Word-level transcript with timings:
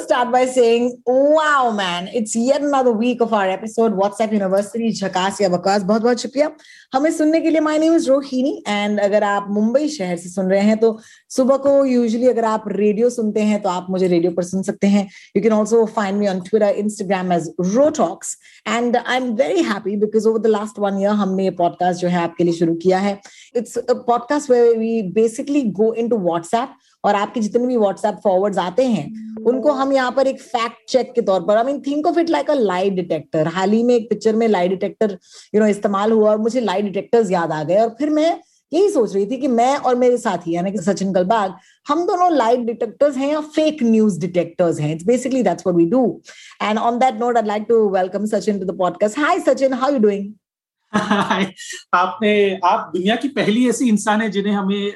start 0.00 0.32
by 0.32 0.46
saying, 0.46 1.02
wow, 1.06 1.70
man, 1.70 2.08
it's 2.12 2.34
yet 2.34 2.62
another 2.62 2.92
week 2.92 3.20
of 3.20 3.32
our 3.32 3.48
episode 3.50 3.92
WhatsApp 3.92 4.32
University 4.32 4.90
झकास 4.92 5.40
या 5.40 5.48
बकवास 5.48 5.82
बहुत 5.82 6.02
बहुत 6.02 6.56
हमें 6.94 7.10
सुनने 7.12 7.40
के 7.40 7.50
लिए 7.50 7.60
my 7.60 7.78
name 7.78 7.94
is 7.94 8.08
Rohini 8.08 8.64
and 8.68 9.00
अगर 9.00 9.24
आप 9.24 9.46
मुंबई 9.50 9.88
शहर 9.88 10.16
से 10.16 10.28
सुन 10.28 10.50
रहे 10.50 10.60
हैं 10.60 10.76
तो 10.76 10.98
सुबह 11.28 11.56
को 11.56 11.84
यूजुअली 11.84 12.28
अगर 12.28 12.44
आप 12.44 12.64
रेडियो 12.66 13.10
सुनते 13.10 13.40
हैं 13.40 13.62
तो 13.62 13.68
आप 13.68 13.86
मुझे 13.90 14.08
रेडियो 14.08 14.32
पर 14.32 14.42
सुन 14.42 14.62
सकते 14.62 14.86
हैं। 14.86 15.08
You 15.36 15.42
can 15.42 15.52
also 15.52 15.84
find 15.86 16.18
me 16.18 16.28
on 16.28 16.40
Twitter 16.40 16.68
Instagram 16.68 17.32
as 17.32 17.52
Rotalks 17.60 18.36
and 18.68 18.96
I 18.96 19.16
am 19.16 19.32
very 19.32 19.62
happy 19.62 19.96
because 19.96 20.28
over 20.28 20.38
the 20.38 20.46
last 20.46 20.78
one 20.78 21.00
year 21.00 21.10
हमने 21.10 21.44
ये 21.44 21.50
पॉडकास्ट 21.50 22.00
जो 22.00 22.08
है 22.08 22.22
आपके 22.22 22.44
लिए 22.44 22.52
शुरू 22.52 22.74
किया 22.74 22.98
है। 22.98 23.20
It's 23.56 23.78
podcast 23.88 24.50
way 24.50 24.72
we 24.74 25.02
basically 25.02 25.62
go 25.62 25.92
into 26.08 26.18
WhatsApp 26.18 26.68
और 27.04 27.14
आपके 27.14 27.40
जितने 27.40 27.66
भी 27.66 27.76
व्हाट्सएप 27.76 28.20
फॉरवर्ड 28.24 28.58
आते 28.58 28.84
हैं, 28.84 29.06
उनको 29.44 29.72
हम 29.72 29.92
यहाँ 29.92 30.10
पर 30.12 30.26
एक 30.26 30.40
फैक्ट 30.42 30.88
चेक 30.88 31.12
के 31.14 31.22
तौर 31.22 31.40
पर 31.40 31.56
I 31.56 31.64
mean 31.64 31.80
think 31.86 32.06
of 32.06 32.18
it 32.20 32.30
like 32.30 32.50
a 32.50 32.54
lie 32.54 32.90
detector 32.90 33.48
हाल 33.48 33.70
ही 33.70 33.82
में 33.82 33.94
एक 33.94 34.08
पिक्चर 34.10 34.36
में 34.36 34.46
लाई 34.48 34.68
डिटेक्टर 34.68 35.18
यू 35.54 35.60
नो 35.60 35.66
इस्तेमाल 35.66 36.12
हुआ 36.12 36.30
और 36.30 36.38
मुझे 36.38 36.60
लाई 36.60 36.82
डिटेक्टर्स 36.82 37.30
याद 37.30 37.52
आ 37.52 37.62
गए 37.62 37.76
और 37.76 37.94
फिर 37.98 38.10
मैं 38.10 38.38
यही 38.72 38.88
सोच 38.90 39.14
रही 39.14 39.26
थी 39.26 39.36
कि 39.36 39.48
मैं 39.48 39.76
और 39.76 39.94
मेरे 39.96 40.16
साथी, 40.16 40.54
यानी 40.54 40.70
कि 40.72 40.78
सचिन 40.78 41.12
कलबाग, 41.14 41.54
हम 41.88 42.06
दोनों 42.06 42.30
लाइट 42.32 42.60
डिटेक्टर्स 42.66 43.16
हैं 43.16 43.28
या 43.28 43.40
फेक 43.56 43.82
न्यूज़ 43.82 44.20
डिटेक्टर्स 44.20 44.80
हैं. 44.80 44.92
It's 44.94 45.06
basically 45.06 45.42
that's 45.42 45.66
what 45.66 45.76
we 45.76 45.86
do 45.90 46.04
and 46.62 46.78
on 46.78 46.98
that 46.98 47.18
note 47.20 47.36
I 47.36 47.46
like 47.46 47.66
to 47.68 47.88
welcome 47.90 48.26
Sachin 48.26 48.60
to 48.60 48.72
the 48.72 48.78
podcast 48.78 49.18
hi 49.18 49.40
Sachin 49.40 49.72
how 49.72 49.92
you 49.92 49.98
doing 49.98 50.32
आपने, 51.94 52.58
आप 52.64 52.90
दुनिया 52.94 53.16
की 53.16 53.28
पहली 53.28 53.68
ऐसी 53.68 53.88
इंसान 53.88 54.20
है 54.20 54.30
जिन्हें 54.30 54.52
हमें 54.52 54.86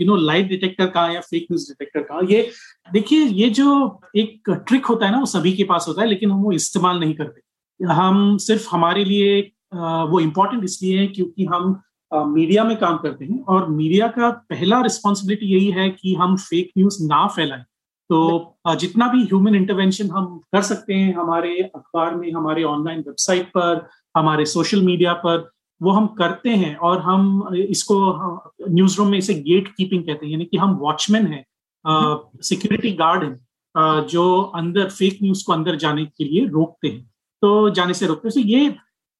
यू 0.00 0.06
नो 0.06 0.16
लाइट 0.16 0.48
डिटेक्टर 0.48 0.86
कहा 0.86 1.06
या 1.12 1.20
फेक 1.20 1.42
न्यूज़ 1.42 1.68
डिटेक्टर 1.70 2.02
कहा। 2.02 2.20
ये, 2.30 2.50
देखिए, 2.92 3.24
ये 3.24 3.48
जो 3.50 4.00
एक 4.16 4.50
ट्रिक 4.68 4.86
होता 4.86 5.06
है 5.06 5.12
ना, 5.12 5.18
वो 5.18 5.26
सभी 5.26 5.52
के 5.52 5.64
पास 5.64 5.84
होता 5.88 6.02
है, 6.02 6.08
लेकिन 6.08 6.30
हम 6.30 6.42
वो 6.42 6.52
इस्तेमाल 6.52 7.00
नहीं 7.00 7.14
करते। 7.14 7.84
हम 7.84 8.36
सिर्फ़ 8.38 8.68
हमारे 8.72 9.04
लिए 9.04 9.40
वो 9.74 10.20
इम्पोर्टेंट 10.20 10.64
इसलिए 10.64 10.98
है 11.00 11.06
क्योंकि 11.08 11.44
हम 11.44 11.80
मीडिया 12.10 12.64
में 12.64 12.76
काम 12.76 12.96
करते 12.98 13.24
हैं 13.24 13.42
और 13.48 13.68
मीडिया 13.70 14.06
का 14.16 14.30
पहला 14.50 14.80
रिस्पॉन्सिबिलिटी 14.82 15.46
यही 15.46 15.70
है 15.70 15.88
कि 15.90 16.14
हम 16.14 16.36
फेक 16.38 16.70
न्यूज़ 16.78 16.98
ना 17.04 17.26
फैलाएँ। 17.36 17.62
तो 18.10 18.56
जितना 18.80 19.06
भी 19.08 19.22
ह्यूमन 19.24 19.54
इंटरवेंशन 19.54 20.10
हम 20.10 20.26
कर 20.52 20.62
सकते 20.62 20.94
हैं, 20.94 21.14
हमारे 21.14 21.56
अखबार 21.76 22.14
में, 22.14 22.30
हमारे 22.32 22.62
ऑनलाइन 22.64 22.98
वेबसाइट 22.98 23.46
पर 23.56 23.86
हमारे 24.14 24.44
सोशल 24.46 24.82
मीडिया 24.82 25.12
पर 25.24 25.50
वो 25.80 25.90
हम 25.90 26.06
करते 26.18 26.50
हैं 26.56 26.74
और 26.88 27.00
हम 27.00 27.48
इसको 27.54 27.96
न्यूज़ 28.70 28.96
रूम 28.98 29.08
में 29.08 29.18
इसे 29.18 29.34
गेट 29.42 29.68
कीपिंग 29.76 30.02
कहते 30.04 30.26
हैं 30.26 30.32
यानी 30.32 30.44
कि 30.44 30.56
हम 30.56 30.74
वॉचमैन 30.80 31.26
हैं 31.26 31.44
सिक्योरिटी 32.44 32.92
गार्ड 32.96 33.24
हैं 33.24 34.06
जो 34.06 34.40
अंदर 34.56 34.88
फेक 34.90 35.18
न्यूज़ 35.22 35.44
को 35.46 35.52
अंदर 35.52 35.76
जाने 35.76 36.04
के 36.06 36.24
लिए 36.24 36.46
रोकते 36.48 36.88
हैं। 36.88 37.02
तो 37.42 37.70
जाने 37.70 37.94
से 37.94 38.06
रोकते 38.06 38.28
हैं। 38.28 38.34
तो 38.34 38.48
ये 38.48 38.74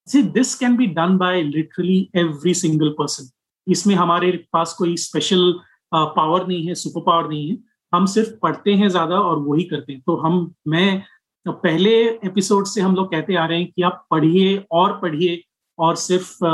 see 0.07 0.21
this 0.31 0.53
can 0.55 0.75
be 0.77 0.87
done 0.95 1.17
by 1.17 1.41
literally 1.43 1.97
every 2.17 2.53
single 2.53 2.89
person 2.99 3.29
इसमें 3.67 3.95
हमारे 3.95 4.31
पास 4.53 4.73
कोई 4.77 4.95
स्पेशल 4.97 5.53
पावर 5.91 6.47
नहीं 6.47 6.67
है 6.67 6.75
सुपर 6.75 7.01
पावर 7.01 7.27
नहीं 7.29 7.49
है। 7.49 7.57
हम 7.93 8.05
सिर्फ़ 8.07 8.29
पढ़ते 8.41 8.73
हैं 8.73 8.87
ज़्यादा 8.89 9.19
और 9.21 9.39
वही 9.39 9.63
करते 9.63 9.93
हैं। 9.93 10.01
तो 10.01 10.15
हम 10.17 10.53
मैं 10.67 11.03
तो 11.45 11.51
पहले 11.51 11.91
एपिसोड 12.25 12.67
से 12.67 12.81
हम 12.81 12.95
लोग 12.95 13.11
कहते 13.11 13.35
आ 13.35 13.45
रहे 13.45 13.59
हैं 13.59 13.71
कि 13.75 13.81
आप 13.81 14.05
पढ़िए 14.11 14.57
और 14.71 14.99
पढ़िए 14.99 15.41
और 15.79 15.95
सिर्फ़ 15.95 16.45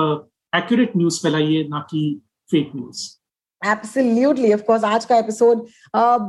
एक्यूरेट 0.53 0.97
न्यूज़ 0.97 1.19
फैलाइए 1.23 1.67
ना 1.69 1.79
कि 1.91 2.03
fake 2.49 2.71
news 2.75 3.07
Absolutely, 3.61 4.51
of 4.53 4.61
course. 4.67 4.83
आज 4.83 5.05
का 5.05 5.17
episode 5.17 5.65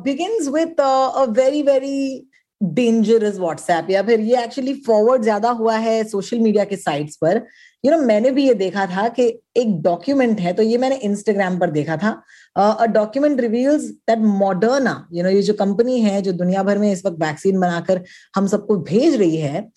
begins 0.05 0.49
with 0.49 0.81
a 0.81 1.25
very 1.31 1.63
very 1.63 2.27
dangerous 2.61 3.39
WhatsApp 3.39 3.91
या 3.91 4.03
फिर 4.03 4.21
ये 4.21 4.43
एक्चुअली 4.45 4.75
फॉरवर्ड 4.87 5.23
ज़्यादा 5.23 5.51
हुआ 5.51 5.77
है 5.77 6.03
सोशल 6.05 6.39
मीडिया 6.39 6.65
के 6.65 6.77
साइट्स 6.77 7.17
पर 7.17 7.39
यू 7.85 7.91
नो 7.91 7.99
मैंने 7.99 8.31
भी 8.31 8.47
ये 8.47 8.55
देखा 8.55 8.87
था 8.87 9.07
कि 9.09 9.27
एक 9.57 9.81
डॉक्यूमेंट 9.83 10.41
है 10.41 10.53
तो 10.53 10.63
ये 10.63 10.79
मैंने 10.79 10.97
इंस्टाग्राम 11.05 11.59
पर 11.59 11.71
देखा 11.71 11.97
था। 11.97 12.11
A 12.57 12.87
document 12.89 13.41
reveals 13.41 13.85
that 14.09 14.19
Moderna 14.19 14.95
you 15.13 15.23
know 15.23 15.31
ये 15.31 15.43
जो 15.43 15.55
कंपनी 15.55 16.01
है, 16.01 16.21
जो 16.23 16.33
दुनिया 16.33 16.63
भर 16.63 16.79
में 16.79 16.91
इस 16.93 17.05
वक्त 17.07 17.17
वैक्सीन 17.21 17.61
बनाकर 17.61 18.03
हम 18.37 18.47
सबको 18.47 18.77
भेज 18.91 19.15
रही 19.17 19.37
है 19.37 19.69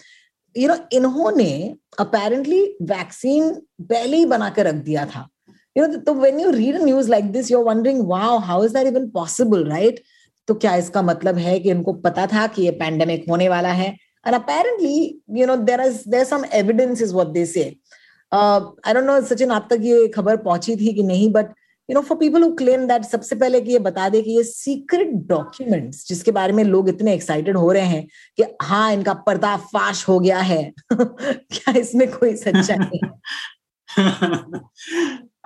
यू 0.55 0.67
नो 0.67 0.75
इन्होंने 0.93 1.53
अपेरेंटली 1.99 2.63
वैक्सीन 2.89 3.49
पहले 3.81 4.17
ही 4.17 4.25
बनाकर 4.27 4.65
रख 4.67 4.83
दिया 4.83 5.05
था। 5.05 5.27
यू 5.75 5.85
नो 5.85 5.97
तो 5.97 6.13
when 6.13 6.39
you 6.39 6.49
read 6.51 6.81
news 6.81 7.09
like 7.09 7.31
this 7.31 7.51
you 7.51 7.59
are 7.59 7.63
wondering 7.65 8.07
wow 8.07 8.37
how 8.39 8.63
is 8.65 8.73
that 8.73 8.87
even 8.87 9.09
possible 9.11 9.63
right 9.69 10.03
तो 10.47 10.53
क्या 10.55 10.75
इसका 10.75 11.01
मतलब 11.01 11.37
है 11.37 11.59
कि 11.59 11.69
इनको 11.71 11.93
पता 12.01 12.25
था 12.27 12.47
कि 12.47 12.61
ये 12.61 12.71
पैंडेमिक 12.79 13.25
होने 13.29 13.47
वाला 13.49 13.69
है? 13.71 13.95
And 14.27 14.35
apparently 14.35 15.21
you 15.39 15.45
know 15.47 15.55
there 15.67 15.81
is 15.81 15.97
there 16.09 16.23
some 16.25 16.43
evidence 16.53 17.01
is 17.01 17.13
what 17.13 17.27
they 17.29 17.45
say 17.45 17.63
I 18.33 18.93
don't 18.93 19.05
no 19.05 19.19
Sachin 19.21 19.51
आप 19.51 19.67
तक 19.69 19.79
ये 19.81 20.07
खबर 20.07 20.37
पहुँची 20.37 20.75
थी 20.75 20.93
कि 20.93 21.03
नहीं 21.03 21.31
but 21.31 21.49
you 21.89 21.93
know 21.93 22.01
for 22.01 22.17
people 22.17 22.43
who 22.43 22.49
claim 22.55 22.87
that 22.87 23.03
सबसे 23.05 23.35
पहले 23.35 23.61
कि 23.61 23.71
ये 23.71 23.79
बता 23.79 24.07
दे 24.09 24.21
कि 24.21 24.35
ये 24.37 24.43
सीक्रेट 24.43 25.11
डॉक्यूमेंट्स 25.27 26.07
जिसके 26.07 26.31
बारे 26.31 26.53
में 26.53 26.63
लोग 26.63 26.89
इतने 26.89 27.13
एक्साइटेड 27.13 27.57
हो 27.57 27.71
रहे 27.71 27.85
हैं 27.85 28.05
कि 28.37 28.43
हाँ 28.61 28.91
इनका 28.93 29.13
पर्दाफाश 29.27 30.07
हो 30.09 30.19
गया 30.19 30.39
है। 30.39 30.63
क्या 30.93 31.73
इसमें 31.77 32.07
कोई 32.11 32.35
सच्चाई 32.35 32.99
है? 33.03 33.11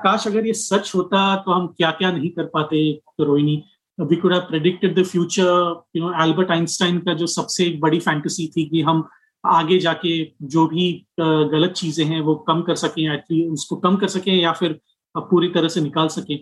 काश 0.04 0.28
अगर 0.28 0.46
ये 0.46 0.54
सच 0.54 0.92
होता 0.96 1.36
तो 1.36 1.52
हम 1.52 1.68
क्या 1.68 1.92
क्या 1.92 2.12
नहीं 2.12 2.30
कर 2.30 2.46
पाते 2.54 2.82
तो 3.18 3.24
Rohini 3.24 3.64
we 4.00 4.16
could 4.16 4.34
have 4.34 4.42
predicted 4.42 5.00
the 5.00 5.04
future 5.06 5.84
you 5.96 6.04
know 6.04 6.12
Albert 6.24 6.52
Einstein 6.52 7.00
का 7.00 7.14
जो 7.14 7.28
सबसे 7.28 7.66
एक 7.66 7.80
बड़ी 7.82 8.00
फैंटेसी 8.00 8.48
थी 8.48 8.66
कि 8.66 8.82
हम 8.82 9.08
आगे 9.50 9.78
जाके 9.80 10.12
जो 10.46 10.66
भी 10.68 10.92
गलत 11.20 11.74
चीज़ें 11.78 12.06
हैं 12.06 12.20
वो 12.22 12.36
कम 12.48 12.62
कर 12.62 12.76
सकें 12.76 13.50
उसको 13.50 13.76
कम 13.76 13.96
कर 13.96 14.08
सकें 14.08 14.34
या 14.34 14.52
फिर 14.52 14.80
पूरी 15.16 15.48
तरह 15.50 15.68
से 15.68 15.82
निकाल 15.82 16.08
सकें। 16.08 16.36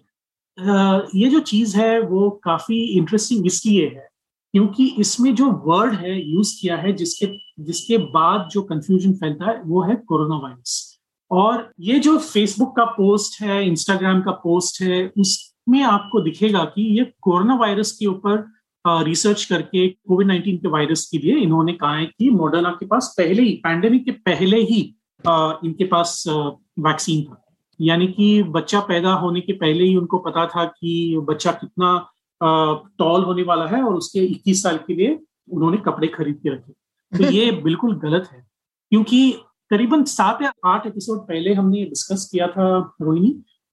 ये 1.16 1.30
जो 1.30 1.40
चीज़ 1.42 1.78
है 1.78 2.00
वो 2.02 2.30
काफ़ी 2.44 2.84
इंटरेस्टिंग 2.98 3.46
इसलिए 3.46 3.88
है 3.88 4.08
क्योंकि 4.54 4.88
इसमें 5.00 5.34
जो 5.36 5.50
वर्ड 5.66 5.94
है 5.94 6.20
यूज़ 6.22 6.54
किया 6.62 6.76
है 6.78 6.94
जिसके 6.94 7.28
जिसके 7.64 7.98
बाद 8.12 8.48
जो 8.52 8.62
कंफ्यूजन 8.64 9.14
फैलता 9.14 9.50
है 9.52 9.62
वो 9.62 9.82
है 9.84 9.96
कोरोना 10.08 10.38
वायरस 10.38 11.00
और 11.32 11.72
ये 11.80 12.00
जो 12.00 12.18
फेसबुक 12.18 12.76
का 12.78 12.86
पोस्ट 12.92 13.42
है 13.42 13.66
इंस्टाग्राम 13.68 14.22
का 14.22 14.32
पोस्ट 14.44 14.82
है, 14.82 15.06
उसमें 15.18 15.82
आपको 15.84 16.22
दिखेगा 16.22 16.64
कि 16.66 16.82
ये 17.00 17.06
कोरोना 17.22 17.56
वायरस 17.56 17.92
के 17.92 18.06
ऊपर 18.06 18.46
रिसर्च 18.88 19.46
करके 19.46 19.88
कोविड 19.88 20.28
नाइन्टीन 20.28 20.58
के 20.58 20.68
वायरस 20.68 21.10
के 21.12 21.18
लिए 21.18 21.38
इन्होंने 21.38 21.74
कहा 21.74 21.96
है 21.96 22.06
कि 22.06 22.30
मॉडर्ना 22.30 22.70
के 22.70 22.86
पास 22.86 23.14
पहले 23.18 23.42
ही 23.42 23.54
पैंडेमिक 23.64 24.06
के 24.06 24.12
पहले 24.12 24.58
ही 24.58 24.96
इनके 25.28 25.86
पास 25.86 26.24
वैक्सीन 26.80 27.24
था। 27.24 27.42
यानी 27.82 28.08
कि 28.08 28.44
बच्चा 28.44 28.80
पैदा 28.80 29.14
होने 29.14 29.42
के 29.42 29.54
पहले 29.54 29.84
ही 29.84 29.96
उनको 29.96 30.18
पता 30.18 30.46
था 30.48 30.66
कि 30.66 31.18
बच्चा 31.20 31.52
कितना 31.52 32.12
टॉल 33.00 33.24
होने 33.24 33.44
वाला 33.44 33.66
है 33.68 33.84
और 33.84 33.96
उसके 33.96 34.20
21 34.20 34.64
साल 34.64 34.78
के 34.78 34.96
लिए 34.96 35.20
उन्होंने 35.52 35.78
कपड़े 35.78 36.08
खरीद 36.08 36.40
के 36.44 36.50
रखे। 36.50 36.74
तो 37.18 37.32
ये 37.32 37.52
बिल्कुल 37.64 37.96
गलत 37.96 38.30
है 38.32 38.48
क्योंकि 38.90 39.32
करीबन 39.70 40.04
सात 40.04 40.42
या 40.42 40.52
आठ 40.66 40.88
एपिसोड 40.88 41.20
पहले 41.20 41.54
हमने 41.54 41.84
डिस्कस 41.86 42.30
किया 42.32 42.48
था 42.48 42.96
रोहिणी 43.02 43.30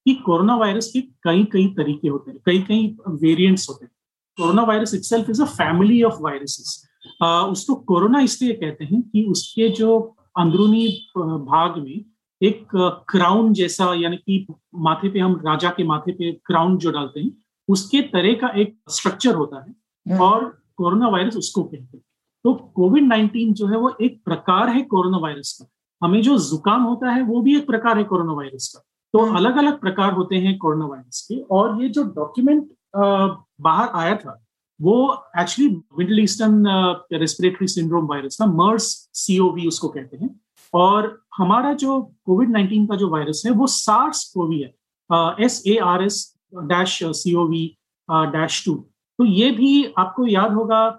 कि 0.07 0.15
कोरोना 0.15 0.57
वायरस 0.57 0.91
के 0.93 1.01
कई 1.01 1.45
कई 1.45 1.67
तरीके 1.67 2.09
होते 2.09 2.31
हैं 2.31 2.41
कई 2.47 2.59
कई 2.59 2.97
वेरिएंट्स 3.09 3.69
होते 3.71 3.85
हैं। 3.85 3.92
Corona 4.39 4.63
virus 4.63 4.95
itself 4.95 5.31
is 5.31 5.43
a 5.43 5.47
family 5.47 6.03
of 6.03 6.21
viruses 6.21 6.81
उसको 7.23 7.75
कोरोना 7.91 8.21
इसलिए 8.21 8.53
कहते 8.53 8.85
हैं 8.85 9.03
कि 9.03 9.25
उसके 9.31 9.69
जो 9.79 9.99
अंदरूनी 10.39 10.87
भाग 11.17 11.79
में 11.79 12.05
एक 12.41 12.69
क्राउन 13.09 13.53
जैसा 13.53 13.93
यानी 13.95 14.17
कि 14.17 14.47
माथे 14.87 15.09
पे 15.09 15.19
हम 15.19 15.41
राजा 15.47 15.71
के 15.71 15.85
माथे 15.85 16.13
पे 16.13 16.31
क्राउन 16.47 16.77
जो 16.79 16.91
डालते 16.91 17.21
हैं 17.21 17.31
उसके 17.69 18.01
तरह 18.13 18.35
का 18.35 18.49
एक 18.61 18.77
स्ट्रक्चर 18.91 19.35
होता 19.35 19.65
है 19.67 20.19
और 20.19 20.45
कोरोना 20.77 21.09
वायरस 21.09 21.37
उसको 21.37 21.63
कहते 21.63 21.97
हैं। 21.97 22.03
तो 22.45 22.55
कोविड 22.77 23.05
नाइन्टीन 23.07 23.53
जो 23.55 23.67
है 23.67 23.77
वो 23.77 23.95
एक 24.03 24.21
प्रकार 24.25 24.69
है 24.69 24.83
कोरोना 24.83 25.19
वायरस 25.19 25.53
का। 25.59 25.67
हमें 26.03 26.21
जो 26.23 26.39
जुकाम 26.41 26.83
होता 26.83 27.11
है 27.11 27.23
वो 27.23 27.41
भी 27.43 27.57
एक 27.57 27.67
प्रकार 27.67 27.99
है 27.99 28.05
कोरोना 28.05 28.33
वायरस 28.33 28.73
का। 28.75 28.81
तो 29.15 29.19
अलग 29.37 29.57
अलग 29.57 29.81
प्रकार 29.81 30.13
होते 30.13 30.37
हैं 30.37 30.57
कोरोना 30.59 30.87
वायरस 30.87 31.27
के 31.29 31.41
और 31.57 31.83
ये 31.83 31.89
जो 31.89 32.03
डॉक्यूमेंट 32.17 32.69
बाहर 32.95 33.89
आया 33.95 34.17
था। 34.17 34.39
वो 34.81 34.95
actually 35.39 35.69
middle 35.99 36.21
eastern 36.21 36.65
respiratory 37.13 37.67
syndrome 37.69 38.07
virus 38.07 38.39
था 38.41 38.47
मर्स 38.47 38.87
सीओवी 39.15 39.67
उसको 39.69 39.89
कहते 39.89 40.17
हैं। 40.17 40.31
और 40.75 41.19
हमारा 41.37 41.73
जो 41.75 42.01
कोविड 42.27 42.51
नाइन्टीन 42.51 42.87
का 42.87 42.97
जो 42.97 43.09
वायरस 43.11 43.43
है, 43.47 43.53
वो 43.53 43.67
सार्स 43.67 44.25
कोवी 44.35 44.61
है। 44.61 45.45
S 45.45 45.63
A 45.67 45.77
R 45.85 46.03
S 46.03 46.35
dash 46.55 46.99
CoV 47.05 47.67
dash 48.09 48.65
two 48.65 48.75
तो 49.19 49.25
ये 49.25 49.51
भी 49.51 49.85
आपको 49.99 50.27
याद 50.27 50.53
होगा 50.53 50.99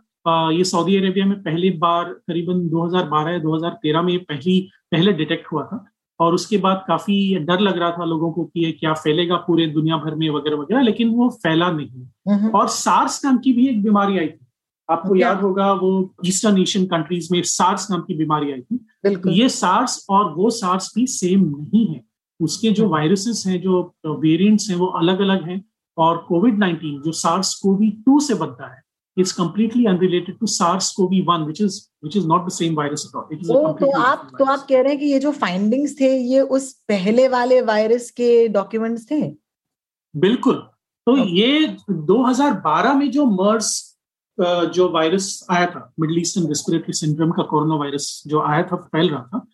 ये 0.51 0.63
सऊदी 0.63 0.97
अरेबिया 0.97 1.25
में 1.25 1.41
पहली 1.43 1.69
बार 1.77 2.13
करीबन 2.27 2.67
2012 2.69 3.31
या 3.31 3.39
2013 3.39 4.01
में 4.01 4.19
पहली, 4.19 4.59
पहले 4.91 5.13
डिटेक्ट 5.13 5.51
हुआ 5.51 5.63
था। 5.65 5.85
और 6.23 6.33
उसके 6.33 6.57
बाद 6.57 6.85
काफ़ी 6.87 7.39
डर 7.39 7.59
लग 7.59 7.77
रहा 7.77 7.91
था 7.91 8.05
लोगों 8.05 8.31
को 8.31 8.43
कि 8.43 8.65
ये 8.65 8.71
क्या 8.71 8.93
फैलेगा 8.93 9.35
पूरे 9.35 9.67
दुनिया 9.67 9.97
भर 9.97 10.15
में 10.15 10.29
वगैरह 10.29 10.55
वगैरह 10.55 10.81
लेकिन 10.81 11.09
वो 11.09 11.29
फैला 11.29 11.71
नहीं। 11.71 11.89
हम्म, 11.89 12.49
और 12.49 12.67
सार्स 12.67 13.25
नाम 13.25 13.37
की 13.37 13.53
भी 13.53 13.67
एक 13.67 13.83
बीमारी 13.83 14.17
आई 14.19 14.27
थी। 14.27 14.45
आपको 14.91 15.15
याद 15.15 15.41
होगा 15.41 15.73
वो 15.73 16.15
ईस्टर्न 16.25 16.61
एशियन 16.61 16.85
कंट्रीज़ 16.85 17.29
में 17.31 17.41
सार्स 17.43 17.91
नाम 17.91 18.01
की 18.01 18.13
बीमारी 18.13 18.51
आई 18.51 18.61
थी। 18.61 18.85
ये 19.31 19.49
सार्स 19.49 20.05
और 20.09 20.33
वो 20.33 20.49
सार्स 20.49 20.93
भी 20.95 21.07
सेम 21.07 21.43
नहीं 21.43 21.87
है। 21.87 22.03
उसके 22.41 22.71
जो 22.71 22.83
वायरसेस 22.89 23.43
हैं 23.47 23.61
जो 23.61 23.95
वेरिएंट्स 24.05 24.69
हैं 24.69 24.77
वो 24.77 24.85
अलग 24.85 25.19
अलग 25.19 25.49
हैं। 25.49 25.65
और 25.97 26.17
कोविड 26.17 26.59
19 26.59 27.01
जो 27.05 27.11
सार्स 27.11 27.55
कोवी 27.55 27.89
टू 27.89 28.19
से 28.19 28.33
बनता 28.33 28.75
है। 28.75 28.82
Completely 29.17 29.85
unrelated 29.85 30.37
to 30.39 30.47
SARS 30.47 30.91
CoV 30.91 31.21
one 31.27 31.43
which 31.45 31.61
is 31.61 31.79
which 32.03 32.17
is 32.17 32.27
not 32.27 32.45
the 32.45 32.51
same 32.51 32.75
virus 32.75 33.05
at 33.07 33.15
all 33.15 33.33
it 33.33 33.39
is 33.41 33.51
oh 33.51 33.71
तो 33.79 33.91
आप 34.01 34.27
तो 34.39 34.45
आप 34.45 34.65
कह 34.69 34.81
रहे 34.81 34.91
हैं 34.91 34.99
कि 34.99 35.05
ये 35.05 35.19
जो 35.19 35.31
फाइंडिंग्स 35.31 35.99
थे 35.99 36.15
ये 36.17 36.41
उस 36.57 36.71
पहले 36.89 37.27
वाले 37.27 37.61
वायरस 37.63 38.09
के 38.11 38.47
डॉक्यूमेंट्स 38.49 39.09
थे? 39.11 39.21
बिल्कुल। 40.15 40.55
तो 41.07 41.15
Okay. 41.15 41.27
ये 41.29 41.67
2012 42.07 42.93
में 42.95 43.09
जो 43.11 43.25
मर्स 43.27 43.71
जो 44.37 44.87
वायरस 44.91 45.25
आया 45.51 45.65
था 45.65 45.81
मिडिल 45.99 46.19
ईस्टर्न 46.19 46.47
रेस्पिरेटरी 46.47 46.93
सिंड्रोम 46.93 47.31
का 47.31 47.43
कोरोना 47.49 47.75
वायरस 47.75 48.05
जो 48.27 48.41
आया 48.41 48.61
था 48.71 48.75
फैल 48.75 49.09
रहा 49.09 49.21
था 49.33 49.45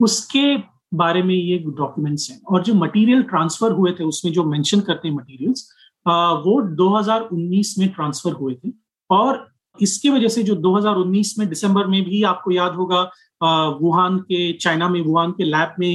उसके 0.00 0.56
बारे 0.94 1.22
में 1.22 1.34
ये 1.34 1.58
डॉक्यूमेंट्स 1.58 2.30
हैं। 2.30 2.40
और 2.52 2.62
जो 2.64 2.74
मटेरियल 2.74 3.22
ट्रांसफ़र 3.32 3.72
हुए 3.72 3.92
थे 3.98 4.04
उसमें 4.04 4.32
जो 4.32 4.44
मेंशन 4.44 4.80
करते 4.80 5.08
हैं 5.08 5.14
मटेरियल्स 5.14 5.68
वो 6.46 6.60
2019 6.76 7.74
में 7.78 7.88
ट्रांसफ़र 7.88 8.32
हुए 8.32 8.54
थे। 8.54 8.70
और 9.10 9.46
इसके 9.78 10.10
वजह 10.10 10.28
से 10.28 10.42
जो 10.42 10.54
2019 10.62 11.38
में 11.38 11.48
दिसंबर 11.48 11.86
में 11.86 12.02
भी 12.04 12.22
आपको 12.22 12.50
याद 12.50 12.74
होगा 12.74 13.02
वुहान 13.80 14.18
के, 14.18 14.52
चाइना 14.52 14.88
में, 14.88 15.00
वुहान 15.00 15.30
के 15.32 15.44
लैब 15.44 15.74
में 15.80 15.88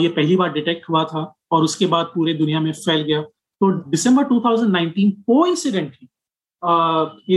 ये 0.00 0.08
पहली 0.08 0.36
बार 0.36 0.52
डिटेक्ट 0.52 0.88
हुआ 0.90 1.04
था 1.04 1.32
और 1.52 1.62
उसके 1.64 1.86
बाद 1.86 2.10
पूरे 2.14 2.34
दुनिया 2.34 2.60
में 2.60 2.72
फैल 2.72 3.02
गया। 3.02 3.20
तो 3.20 3.70
दिसंबर 3.90 4.24
2019 4.24 5.10
को 5.26 5.46
incidentally 5.46 6.08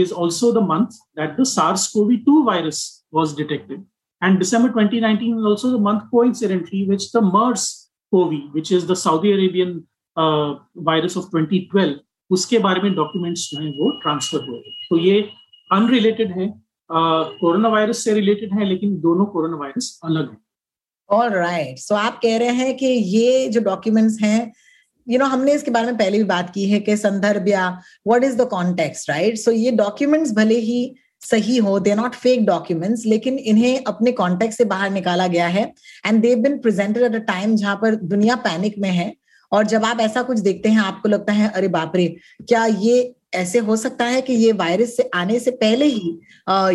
is 0.00 0.12
also 0.12 0.52
the 0.52 0.62
month 0.68 0.98
that 1.18 1.36
the 1.40 1.44
SARS 1.46 1.86
CoV 1.92 2.16
two 2.26 2.42
virus 2.42 2.80
was 3.14 3.36
detected 3.36 3.84
and 4.22 4.38
December 4.38 4.70
2019 4.78 5.46
also 5.46 5.78
month 5.80 6.00
को 6.10 6.24
incidentally 6.24 6.84
which 6.88 7.10
the 7.16 7.22
MERS 7.34 7.68
CoV 8.12 8.42
which 8.54 8.72
is 8.72 8.86
the 8.86 8.94
Saudi 8.96 9.32
Arabian 9.32 9.82
virus 10.86 11.16
of 11.16 11.26
2012 11.36 11.94
उसके 12.30 12.58
बारे 12.58 12.80
में 12.82 12.94
डॉक्यूमेंट्स 12.94 13.48
जो 13.50 13.60
हैं 13.60 13.70
वो 13.78 13.90
ट्रांसफ़र 14.02 14.48
हुए। 14.48 14.58
तो 14.90 14.98
ये 14.98 15.20
अनरिलेटेड 15.70 16.38
है। 16.38 16.52
कोरोना 16.90 17.68
वायरस 17.68 18.04
से 18.04 18.12
रिलेटेड 18.14 18.52
है, 18.54 18.64
लेकिन 18.64 18.96
दोनों 19.00 19.24
कोरोना 19.26 19.56
वायरस 19.56 19.98
अलग 20.04 20.30
है। 20.30 20.36
ऑल 21.10 21.28
राइट 21.30 21.78
सो 21.78 21.94
आप 21.94 22.18
कह 22.22 22.36
रहे 22.38 22.52
हैं 22.54 22.76
कि 22.76 22.86
ये 22.86 23.48
जो 23.48 23.60
डॉक्यूमेंट्स 23.62 24.20
हैं 24.22 24.52
यू 25.06 25.18
नो 25.18 25.24
हमने 25.24 25.52
इसके 25.54 25.70
बारे 25.70 25.86
में 25.86 25.96
पहले 25.96 26.18
भी 26.18 26.24
बात 26.24 26.50
की 26.50 26.64
है 26.70 26.80
कि 26.80 26.96
संदर्भ 26.96 27.48
या 27.48 27.68
what 28.06 28.24
is 28.24 28.36
the 28.36 28.46
context 28.48 29.10
right 29.10 29.36
so 29.38 29.50
ये 29.50 29.70
डॉक्यूमेंट्स 29.72 30.32
भले 30.34 30.58
ही 30.60 30.94
सही 31.20 31.56
हो 31.58 31.78
दे 31.80 31.94
नॉट 31.94 32.14
फेक 32.14 32.44
डॉक्यूमेंट्स 32.46 33.04
लेकिन 33.06 33.38
इन्हें 33.40 33.84
अपने 33.86 34.12
कॉन्टेक्स्ट 34.12 34.58
से 34.58 34.64
बाहर 34.64 34.90
निकाला 34.90 35.26
गया 35.26 35.46
है। 35.48 35.62
And 36.06 36.20
they've 36.22 36.38
been 36.38 36.58
presented 36.58 37.02
at 37.02 37.14
a 37.14 37.24
time 37.26 37.54
जहाँ 37.56 37.76
पर 37.76 37.94
दुनिया 38.04 38.36
पैनिक 38.44 38.78
में 38.78 38.90
है। 38.90 39.12
और 39.52 39.66
जब 39.66 39.84
आप 39.84 40.00
ऐसा 40.00 40.22
कुछ 40.22 40.38
देखते 40.40 40.68
हैं, 40.68 40.80
आपको 40.80 41.08
लगता 41.08 41.32
है, 41.32 41.48
अरे 41.50 41.68
बाप 41.68 41.96
रे, 41.96 42.06
क्या 42.48 42.64
ये 42.66 43.12
ऐसे 43.34 43.58
हो 43.58 43.74
सकता 43.76 44.04
है 44.04 44.20
कि 44.22 44.32
ये 44.34 44.52
वायरस 44.52 44.96
से 44.96 45.08
आने 45.14 45.38
से 45.40 45.50
पहले 45.52 45.84
ही 45.86 46.10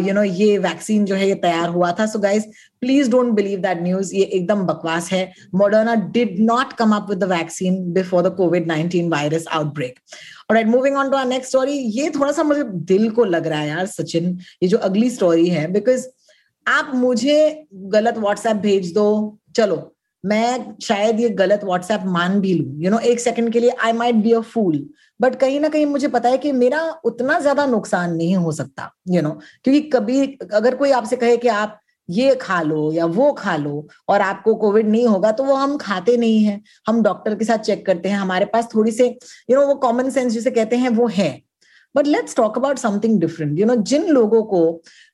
यू 0.08 0.14
नो 0.14 0.24
ये 0.24 0.58
वैक्सीन 0.60 1.06
जो 1.06 1.16
है 1.16 1.28
ये 1.28 1.36
तैयार 1.36 1.70
हुआ 1.70 1.92
था? 2.00 2.06
So 2.06 2.20
guys 2.20 2.44
please 2.82 3.10
don't 3.12 3.32
believe 3.36 3.60
that 3.60 3.82
news 3.84 4.14
ये 4.16 4.24
एकदम 4.24 4.62
बकवास 4.66 5.12
है। 5.12 5.32
Moderna 5.56 5.96
did 6.12 6.36
not 6.42 6.74
come 6.74 6.96
up 6.96 7.08
with 7.10 7.20
the 7.20 7.30
vaccine 7.32 7.82
before 7.94 8.24
the 8.24 8.34
COVID 8.38 8.68
19 8.72 9.10
virus 9.12 9.46
outbreak 9.50 10.00
alright 10.52 10.68
moving 10.68 10.98
on 10.98 11.10
to 11.12 11.18
our 11.18 11.26
next 11.28 11.50
story 11.50 11.78
ये 11.98 12.10
थोड़ा 12.10 12.32
सा 12.32 12.44
मुझे 12.44 12.64
दिल 12.64 13.10
को 13.10 13.26
लग 13.26 13.48
रहा 13.48 13.60
है 13.60 13.68
यार, 13.68 13.86
सचिन, 13.88 14.38
ये 14.64 14.70
जो 14.70 14.78
अगली 14.80 15.10
स्टोरी 15.10 15.48
है 15.50 15.72
बिकॉज़ 15.72 16.08
आप 16.66 16.92
मुझे 16.96 17.66
गलत 17.74 18.18
व्हाट्सएप 18.18 18.58
भेज 18.58 18.94
दो। 18.94 19.38
चलो 19.56 19.76
मैं 20.24 20.76
शायद 20.82 21.20
ये 21.20 21.30
गलत 21.30 21.64
व्हाट्सएप 21.64 22.02
मान 22.06 22.40
भी 22.42 22.54
लू 22.54 22.66
यू 22.84 22.90
नो 22.92 23.00
एक 23.12 23.20
सेकंड 23.20 23.52
के 23.54 23.60
लिए 23.60 23.70
I 23.84 23.94
might 23.94 24.16
be 24.16 24.32
a 24.32 24.40
fool 24.40 24.86
but 25.20 25.36
कहीं 25.36 25.60
ना 25.60 25.70
कहीं 25.70 25.86
मुझे 25.86 26.08
पता 26.08 26.30
है 26.30 26.38
कि 26.38 26.52
मेरा 26.52 26.82
उतना 27.06 27.40
ज़्यादा 27.40 27.66
नुकसान 27.66 28.16
नहीं 28.16 28.36
हो 28.36 28.52
सकता 28.52 28.92
यू 29.08 29.14
you 29.14 29.24
नो 29.24 29.30
know? 29.30 29.42
क्योंकि 29.64 29.82
कभी 29.90 30.22
अगर 30.54 30.76
कोई 30.76 30.92
आपसे 30.92 31.16
कहे 31.16 31.38
कि 31.38 31.48
आप 31.48 31.80
ये 32.10 32.36
खा 32.36 32.62
लो 32.62 32.92
या 32.92 33.06
वो 33.08 33.32
खा 33.34 33.56
लो 33.56 33.88
और 34.10 34.22
आपको 34.22 34.56
कोविड 34.56 34.88
नहीं 34.88 35.08
होगा 35.08 35.32
तो 35.32 35.44
वो 35.44 35.56
हम 35.56 35.78
खाते 35.78 36.18
नहीं 36.18 36.44
है 36.44 36.62
हम 36.88 37.02
डॉक्टर 37.04 37.36
के 37.36 37.46
साथ 37.46 37.58
चेक 37.58 37.86
करते 37.86 38.10
हैं 38.10 38.18
हमारे 38.18 38.46
पास 38.46 38.68
थोड़ी 38.76 38.92
से 38.92 39.06
यू 39.06 39.16
you 39.50 39.56
नो 39.56 39.60
know, 39.60 39.68
वो 39.68 39.76
कॉमन 39.76 40.10
सेंस 40.10 40.34
जिसे 40.34 40.52
कहते 40.52 40.76
हैं 40.76 40.90
वो 40.90 41.08
है 41.08 41.32
but 41.96 42.08
let's 42.08 42.36
talk 42.36 42.58
about 42.58 42.78
something 42.78 43.20
different 43.22 43.60
you 43.60 43.66
know 43.66 43.76
जिन 43.92 44.08
लोगों 44.10 44.42
को 44.44 44.62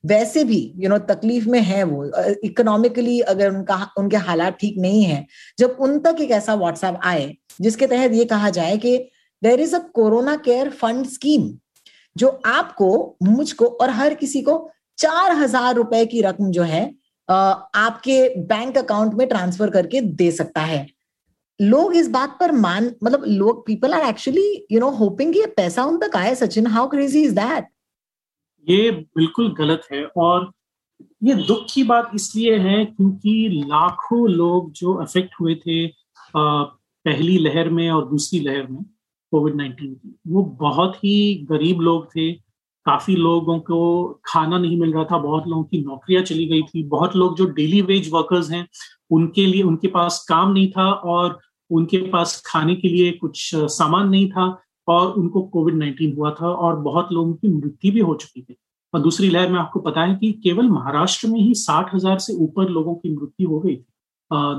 वैसे 0.03 0.43
भी 0.43 0.59
यू 0.59 0.81
you 0.81 0.89
नो 0.89 0.97
know, 0.97 1.07
तकलीफ़ 1.09 1.49
में 1.49 1.59
है 1.61 1.83
वो 1.83 2.05
इकोनॉमिकली 2.43 3.19
अगर 3.33 3.49
उनका 3.49 3.79
उनके 3.97 4.17
हालात 4.17 4.57
ठीक 4.59 4.77
नहीं 4.79 5.03
है 5.03 5.25
जब 5.59 5.77
उन 5.79 5.99
तक 5.99 6.21
एक 6.21 6.31
ऐसा 6.31 6.55
व्हाट्सएप 6.55 6.99
आए 7.03 7.33
जिसके 7.61 7.87
तहत 7.87 8.11
ये 8.11 8.25
कहा 8.25 8.49
जाए 8.49 8.77
कि 8.77 8.97
there 9.41 9.59
is 9.59 9.75
a 9.75 9.79
corona 9.93 10.35
care 10.45 10.69
fund 10.69 11.05
scheme 11.07 11.49
जो 12.15 12.27
आपको 12.45 13.17
मुझको 13.23 13.65
और 13.81 13.89
हर 13.89 14.13
किसी 14.13 14.41
को 14.41 14.57
चार 14.97 15.31
हज़ार 15.31 15.75
रुपए 15.75 16.05
की 16.05 16.21
रकम 16.21 16.51
जो 16.51 16.63
है 16.63 16.83
आपके 17.29 18.17
बैंक 18.47 18.77
अकाउंट 18.77 19.13
में 19.13 19.27
ट्रांसफ़र 19.27 19.69
करके 19.69 20.01
दे 20.01 20.29
सकता 20.31 20.61
है। 20.61 20.85
लोग 21.59 21.95
इस 21.95 22.09
बात 22.09 22.37
पर 22.39 22.51
मान 22.51 22.91
मतलब 23.03 23.23
लोग 23.27 23.65
people 23.67 23.93
are 23.93 24.07
actually 24.09 24.67
you 24.71 24.79
know 24.79 24.89
hoping 24.95 25.37
ये 25.37 25.45
पैसा 25.57 25.83
उन 25.85 25.97
तक 25.97 26.15
आए 26.15 26.35
Sachin 26.35 26.67
how 26.67 26.87
crazy 26.87 27.23
is 27.23 27.35
that 27.35 27.67
ये 28.67 28.91
बिल्कुल 28.91 29.53
गलत 29.57 29.87
है 29.91 30.03
और 30.17 30.51
ये 31.23 31.33
दुख 31.47 31.65
की 31.73 31.83
बात 31.83 32.11
इसलिए 32.15 32.57
है 32.59 32.83
क्योंकि 32.85 33.63
लाखों 33.67 34.27
लोग 34.29 34.71
जो 34.71 34.93
अफेक्ट 34.93 35.33
हुए 35.41 35.55
थे 35.55 35.85
पहली 36.35 37.37
लहर 37.37 37.69
में 37.69 37.89
और 37.91 38.07
दूसरी 38.09 38.39
लहर 38.39 38.67
में 38.67 38.83
कोविड 39.31 39.55
नाइन्टीन 39.55 39.93
की, 39.93 40.15
वो 40.27 40.43
बहुत 40.59 40.95
ही 40.95 41.45
गरीब 41.49 41.81
लोग 41.81 42.05
थे। 42.07 42.31
काफ़ी 42.85 43.15
लोगों 43.15 43.57
को 43.59 43.79
खाना 44.25 44.57
नहीं 44.57 44.79
मिल 44.79 44.93
रहा 44.93 45.03
था, 45.03 45.17
बहुत 45.17 45.47
लोगों 45.47 45.63
की 45.63 45.81
नौकरियाँ 45.83 46.21
चली 46.23 46.45
गई 46.45 46.61
थी, 46.63 46.83
बहुत 46.83 47.15
लोग 47.15 47.35
जो 47.37 47.45
डेली 47.51 47.81
वेज 47.81 48.09
वर्कर्स 48.13 48.51
हैं, 48.51 48.67
उनके 49.11 49.45
लिए, 49.45 49.63
उनके 49.63 49.87
पास 49.87 50.25
काम 50.29 50.51
नहीं 50.51 50.69
था 50.71 50.89
और 50.91 51.39
उनके 51.69 51.97
पास 52.09 52.41
खाने 52.45 52.75
के 52.75 52.89
लिए 52.89 53.11
कुछ 53.13 53.49
सामान 53.55 54.09
नहीं 54.09 54.29
था 54.29 54.45
और 54.87 55.11
उनको 55.13 55.41
कोविड 55.53 55.75
नाइन्टीन 55.75 56.15
हुआ 56.17 56.31
था 56.31 56.47
और 56.47 56.75
बहुत 56.81 57.11
लोगों 57.11 57.33
की 57.33 57.47
मृत्यु 57.49 57.91
भी 57.93 57.99
हो 57.99 58.13
चुकी 58.15 58.41
थी। 58.41 58.55
और 58.93 59.01
दूसरी 59.01 59.29
लहर 59.29 59.49
में 59.51 59.59
आपको 59.59 59.79
पता 59.79 60.01
है 60.01 60.15
कि 60.15 60.31
केवल 60.43 60.69
महाराष्ट्र 60.69 61.27
में 61.27 61.39
ही 61.39 61.53
साठ 61.55 61.93
हज़ार 61.95 62.19
से 62.19 62.33
ऊपर 62.43 62.69
लोगों 62.69 62.95
की 62.95 63.15
मृत्यु 63.15 63.49
हो 63.49 63.59
गई 63.59 63.75
थी 63.75 63.85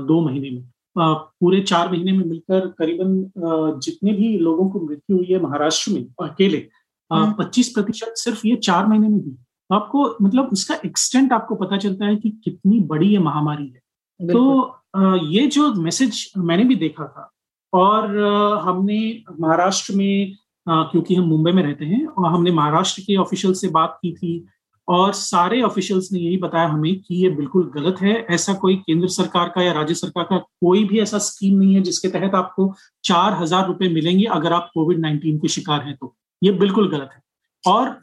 दो 0.07 0.21
महीने 0.21 0.49
में। 0.49 0.63
पूरे 0.95 1.59
चार 1.61 1.89
महीने 1.91 2.11
में 2.11 2.25
मिलकर 2.25 2.67
करीबन 2.79 3.79
जितने 3.83 4.13
भी 4.13 4.37
लोगों 4.39 4.69
को 4.69 4.79
मृत्यु 4.79 5.17
हुई 5.17 5.27
है 5.27 5.39
महाराष्ट्र 5.41 5.91
में 5.91 6.05
अकेले 6.21 6.67
पच्चीस 7.11 7.69
प्रतिशत 7.69 8.13
सिर्फ़ 8.17 8.47
ये 8.47 8.55
चार 8.57 8.87
महीने 8.87 9.07
में 9.07 9.13
हुई। 9.15 9.31
तो 9.31 9.75
आपको 9.75 10.03
मतलब 10.21 10.49
उसका 10.51 10.75
एक्सटेंट 10.85 11.33
आपको 11.33 11.55
पता 11.55 11.77
चलता 11.77 12.05
है 12.05 12.15
कि 12.15 12.29
कितनी 12.43 12.79
बड़ी 12.89 13.07
ये 13.07 13.19
महामारी 13.19 13.65
है। 13.65 14.27
तो 14.27 14.59
ये 14.93 15.45
जो 15.47 15.73
मैसेज 15.73 16.31
मैंने 16.37 16.63
भी 16.63 16.75
देखा 16.75 17.05
था 17.05 17.29
और 17.73 18.17
हमने 18.63 18.99
महाराष्ट्र 19.39 19.93
में 19.95 20.35
क्योंकि 20.67 21.15
हम 21.15 21.25
मुंबई 21.25 21.51
में 21.51 21.61
रहते 21.63 21.85
हैं 21.85 22.05
और 22.05 22.31
हमने 22.31 22.51
महाराष्ट्र 22.51 23.01
के 23.01 23.15
ऑफिशियल 23.17 23.53
से 23.53 23.67
बात 23.69 23.97
की 24.01 24.11
थी 24.13 24.45
और 24.87 25.11
सारे 25.13 25.61
ऑफिशियल्स 25.61 26.11
ने 26.13 26.19
यही 26.19 26.37
बताया 26.37 26.67
हमें 26.67 26.95
कि 26.95 27.15
ये 27.15 27.29
बिल्कुल 27.29 27.69
गलत 27.75 28.01
है। 28.01 28.13
ऐसा 28.31 28.53
कोई 28.53 28.75
केंद्र 28.77 29.07
सरकार 29.07 29.49
का 29.55 29.61
या 29.61 29.73
राज्य 29.73 29.93
सरकार 29.95 30.23
का 30.23 30.37
कोई 30.37 30.83
भी 30.83 30.99
ऐसा 30.99 31.17
स्कीम 31.19 31.57
नहीं 31.59 31.75
है 31.75 31.81
जिसके 31.81 32.07
तहत 32.09 32.35
आपको 32.35 32.73
चार 33.03 33.33
हज़ार 33.41 33.67
रुपये 33.67 33.89
मिलेंगे 33.89 34.25
अगर 34.31 34.53
आप 34.53 34.69
कोविड 34.73 34.99
नाइन्टीन 34.99 35.37
के 35.39 35.47
शिकार 35.47 35.81
हैं 35.81 35.95
तो। 35.95 36.15
ये 36.41 36.51
बिल्कुल 36.53 36.89
गलत 36.91 37.09
है। 37.13 37.21
और 37.63 37.99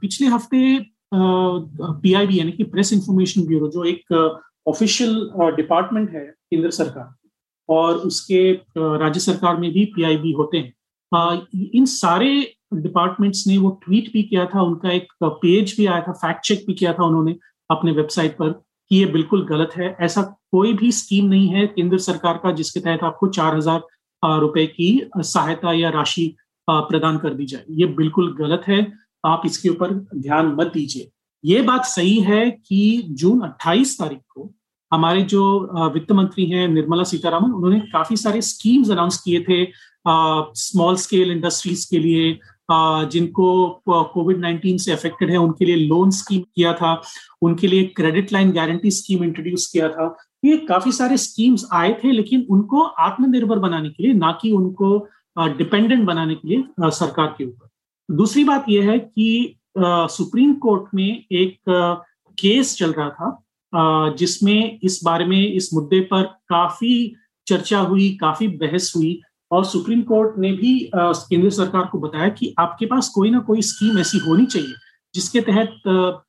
पिछले 0.00 0.26
हफ़्ते 0.26 0.78
पीआईबी 1.14 2.38
यानी 2.38 2.52
कि 2.52 2.64
प्रेस 2.64 2.92
इंफॉर्मेशन 2.92 3.46
ब्यूरो 3.46 3.68
जो 3.68 3.84
एक 3.84 4.12
ऑफिशियल 4.70 5.14
डिपार्टमेंट 5.56 6.10
है 6.10 6.24
केंद्र 6.24 6.70
सरकार 6.72 7.14
और 7.68 7.94
उसके 8.06 8.40
राज्य 8.76 9.20
सरकार 9.20 9.56
में 9.56 9.70
भी 9.72 9.84
पीआईबी 9.96 10.32
होते 10.32 10.58
हैं। 10.58 10.72
इन 11.74 11.84
सारे 11.86 12.30
डिपार्टमेंट्स 12.74 13.46
ने 13.46 13.56
वो 13.58 13.70
ट्वीट 13.84 14.12
भी 14.12 14.22
किया 14.22 14.44
था, 14.46 14.62
उनका 14.62 14.90
एक 14.92 15.06
पेज 15.22 15.74
भी 15.76 15.86
आया 15.86 16.00
था 16.00 16.12
फैक्ट 16.14 16.44
चेक 16.46 16.64
भी 16.66 16.74
किया 16.74 16.92
था 16.92 17.04
उन्होंने 17.04 17.36
अपने 17.70 17.92
वेबसाइट 17.92 18.36
पर 18.36 18.50
कि 18.50 18.96
ये 18.96 19.06
बिल्कुल 19.08 19.46
गलत 19.46 19.70
है। 19.76 19.96
ऐसा 20.00 20.22
कोई 20.52 20.72
भी 20.74 20.90
स्कीम 20.92 21.26
नहीं 21.26 21.48
है 21.48 21.66
केंद्र 21.68 21.98
सरकार 22.00 22.40
का 22.42 22.52
जिसके 22.52 22.80
तहत 22.80 23.02
आपको 23.04 23.28
चार 23.28 23.56
हज़ार 23.56 24.38
रुपए 24.40 24.66
की 24.68 24.88
सहायता 25.18 25.72
या 25.72 25.90
राशि 25.90 26.34
प्रदान 26.68 27.18
कर 27.18 27.34
दी 27.34 27.46
जाए। 27.46 27.64
ये 27.72 27.86
बिल्कुल 27.94 28.34
गलत 28.36 28.62
है। 28.68 28.86
आप 29.24 29.42
इसके 29.46 29.68
ऊपर 29.68 29.92
ध्यान 30.16 30.54
मत 30.58 30.72
दीजिए। 30.74 31.10
ये 31.44 31.62
बात 31.62 31.84
सही 31.86 32.18
है 32.20 32.50
कि 32.50 33.02
जून 33.12 33.40
28 33.42 33.98
तारीख 33.98 34.20
को 34.30 34.50
हमारे 34.92 35.22
जो 35.22 35.42
वित्त 35.94 36.12
मंत्री 36.12 36.44
हैं 36.46 36.66
निर्मला 36.68 37.04
सीतारामन, 37.04 37.50
उन्होंने 37.50 37.80
काफ़ी 37.92 38.16
सारे 38.16 38.40
स्कीम्स 38.42 38.90
अनाउंस 38.90 39.20
किए 39.24 39.44
थे 39.48 39.64
स्मॉल 40.58 40.96
स्केल 40.96 41.30
इंडस्ट्रीज़ 41.30 41.86
के 41.90 41.98
लिए 41.98 42.38
जिनको 43.12 43.46
कोविड 43.86 44.38
नाइन्टीन 44.40 44.76
से 44.78 44.92
अफेक्टेड 44.92 45.30
है, 45.30 45.36
उनके 45.36 45.64
लिए 45.64 45.76
लोन 45.76 46.10
स्कीम 46.10 46.40
किया 46.40 46.72
था, 46.72 47.00
उनके 47.42 47.66
लिए 47.66 47.84
credit 47.96 48.32
line 48.32 48.52
guarantee 48.52 48.90
scheme 48.90 49.24
introduce 49.24 49.66
किया 49.72 49.88
था। 49.88 50.16
ये 50.44 50.56
काफ़ी 50.68 50.92
सारे 50.92 51.16
स्कीम्स 51.18 51.66
आए 51.72 51.92
थे, 52.04 52.10
लेकिन 52.12 52.46
उनको 52.50 52.82
आत्मनिर्भर 52.82 53.58
बनाने 53.58 53.88
के 53.88 54.02
लिए, 54.02 54.12
ना 54.14 54.32
कि 54.42 54.52
उनको 54.52 54.98
डिपेंडेंट 55.36 56.04
बनाने 56.06 56.34
के 56.34 56.48
लिए 56.48 56.90
सरकार 56.90 57.34
के 57.38 57.44
ऊपर। 57.44 57.68
दूसरी 58.08 58.44
बात 58.44 58.64
यह 58.68 58.90
है 58.90 58.98
कि 58.98 59.56
सुप्रीम 59.78 60.54
कोर्ट 60.62 60.94
में 60.94 61.24
एक 61.32 61.58
केस 62.38 62.76
चल 62.78 62.92
रहा 62.92 63.08
था 63.10 63.30
जिसमें 64.18 64.78
इस 64.82 65.00
बारे 65.04 65.24
में 65.24 65.52
इस 65.52 65.70
मुद्दे 65.74 66.00
पर 66.00 66.22
काफ़ी 66.22 67.14
चर्चा 67.46 67.78
हुई 67.78 68.08
काफ़ी 68.20 68.48
बहस 68.48 68.92
हुई 68.96 69.20
और 69.50 69.64
सुप्रीम 69.64 70.02
कोर्ट 70.02 70.38
ने 70.38 70.52
भी 70.52 70.90
केंद्र 70.94 71.50
सरकार 71.50 71.86
को 71.92 71.98
बताया 71.98 72.28
कि 72.28 72.54
आपके 72.58 72.86
पास 72.86 73.08
कोई 73.08 73.30
ना 73.30 73.38
कोई 73.38 73.62
स्कीम 73.62 73.98
ऐसी 73.98 74.18
होनी 74.18 74.46
चाहिए 74.46 74.74
जिसके 75.14 75.40
तहत 75.40 75.68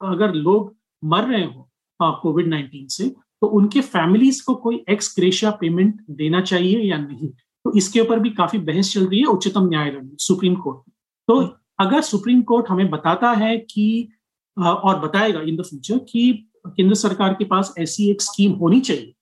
अगर 0.01 0.33
लोग 0.33 0.75
मर 1.03 1.23
रहे 1.23 1.43
हो 1.43 1.67
कोविड 1.99 2.47
नाइन्टीन 2.47 2.87
से 2.87 3.07
तो 3.41 3.47
उनके 3.47 3.81
फैमिलीज़ 3.81 4.43
को 4.45 4.55
कोई 4.55 4.83
एक्स 4.89 5.13
ग्रेशिया 5.19 5.51
पेमेंट 5.51 6.01
देना 6.11 6.41
चाहिए 6.41 6.79
या 6.79 6.97
नहीं? 6.97 7.27
तो 7.27 7.73
इसके 7.77 7.99
ऊपर 7.99 8.19
भी 8.19 8.29
काफ़ी 8.29 8.59
बहस 8.59 8.93
चल 8.93 9.05
रही 9.05 9.19
है 9.19 9.25
उच्चतम 9.25 9.67
न्यायालय 9.69 9.99
में 9.99 10.11
सुप्रीम 10.19 10.55
कोर्ट 10.55 10.77
में। 10.77 10.93
तो 11.27 11.57
अगर 11.79 12.01
सुप्रीम 12.01 12.41
कोर्ट 12.41 12.69
हमें 12.69 12.89
बताता 12.89 13.31
है 13.31 13.57
कि 13.57 14.09
और 14.57 14.99
बताएगा 14.99 15.41
इन 15.41 15.55
द 15.55 15.61
फ्यूचर 15.61 15.97
कि 15.97 16.50
केंद्र 16.65 16.95
सरकार 16.95 17.33
के 17.33 17.45
पास 17.45 17.73
ऐसी 17.79 18.09
एक 18.11 18.21
स्कीम 18.21 18.51
होनी 18.53 18.79
चाहिए 18.81 19.13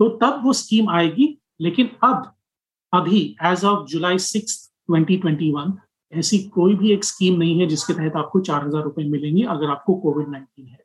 तो 0.00 0.08
तब 0.18 0.40
वो 0.44 0.52
स्कीम 0.52 0.90
आएगी। 0.90 1.36
लेकिन 1.60 1.90
अब 2.04 2.32
अभी 2.92 3.20
as 3.46 3.64
of 3.64 3.86
July 3.88 4.18
six 4.20 4.58
twenty 4.88 5.22
ऐसी 6.12 6.38
कोई 6.54 6.74
भी 6.74 6.92
एक 6.92 7.04
स्कीम 7.04 7.38
नहीं 7.38 7.60
है 7.60 7.66
जिसके 7.66 7.92
तहत 7.92 8.16
आपको 8.16 8.40
चार 8.40 8.66
हज़ार 8.66 8.82
रुपए 8.82 9.04
मिलेंगे 9.04 9.42
अगर 9.44 9.70
आपको 9.70 9.94
कोविड 9.94 10.28
नाइन्टीन 10.28 10.66
है। 10.66 10.78